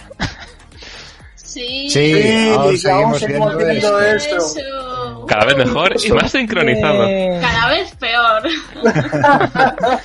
[1.35, 1.89] Sí.
[1.89, 4.37] Sí, aún seguimos seguimos viendo viendo esto.
[4.37, 4.61] esto.
[4.61, 5.25] Eso.
[5.27, 7.05] Cada vez mejor y más sincronizado.
[7.41, 8.43] Cada vez peor.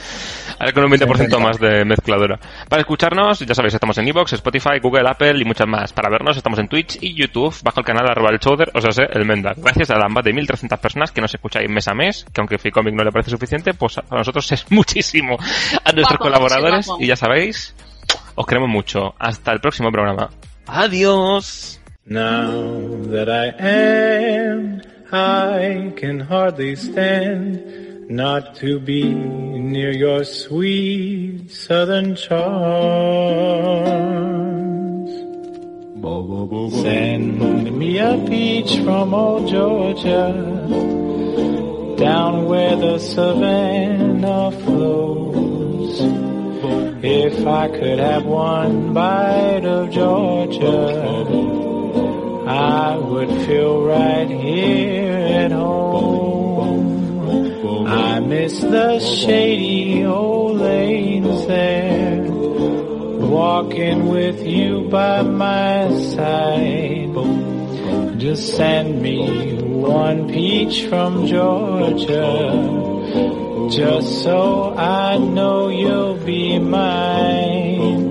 [0.61, 2.39] Ahora con un 20% más de mezcladora.
[2.69, 5.91] Para escucharnos, ya sabéis, estamos en Evox, Spotify, Google, Apple y muchas más.
[5.95, 8.93] Para vernos, estamos en Twitch y YouTube, bajo el canal arroba el Chowder, o sea,
[8.93, 9.55] sé, el Menda.
[9.57, 12.59] Gracias a la más de 1.300 personas que nos escucháis mes a mes, que aunque
[12.59, 15.39] Ficomic no le parece suficiente, pues a nosotros es muchísimo.
[15.82, 17.03] A nuestros Guapo, colaboradores, guapo.
[17.03, 17.74] y ya sabéis,
[18.35, 19.15] os queremos mucho.
[19.19, 20.28] Hasta el próximo programa.
[20.66, 21.81] Adiós.
[22.05, 32.16] Now that I am, I can hardly stand not to be near your sweet southern
[32.16, 33.31] charms.
[36.82, 40.32] Send me a peach from old Georgia,
[41.99, 46.01] down where the savannah flows.
[47.05, 51.27] If I could have one bite of Georgia,
[52.49, 56.40] I would feel right here at home.
[57.62, 67.12] I miss the shady old lanes there, walking with you by my side.
[68.19, 72.51] Just send me one peach from Georgia,
[73.70, 78.09] just so I know you'll be mine.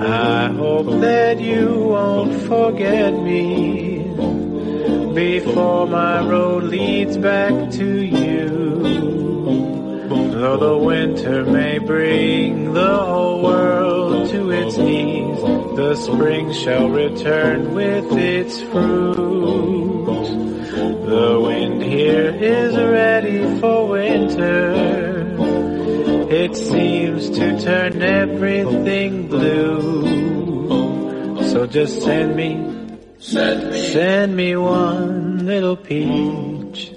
[0.00, 3.95] I hope that you won't forget me
[5.16, 8.36] before my road leads back to you.
[10.08, 15.40] Though the winter may bring the whole world to its knees,
[15.74, 20.04] the spring shall return with its fruit.
[21.06, 24.74] The wind here is ready for winter.
[26.28, 30.04] It seems to turn everything blue.
[31.48, 32.85] So just send me,
[33.18, 33.92] Send me.
[33.92, 36.92] send me one little peach.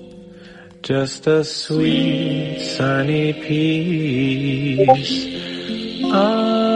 [0.81, 5.27] Just a sweet sunny piece.
[6.11, 6.68] Ah,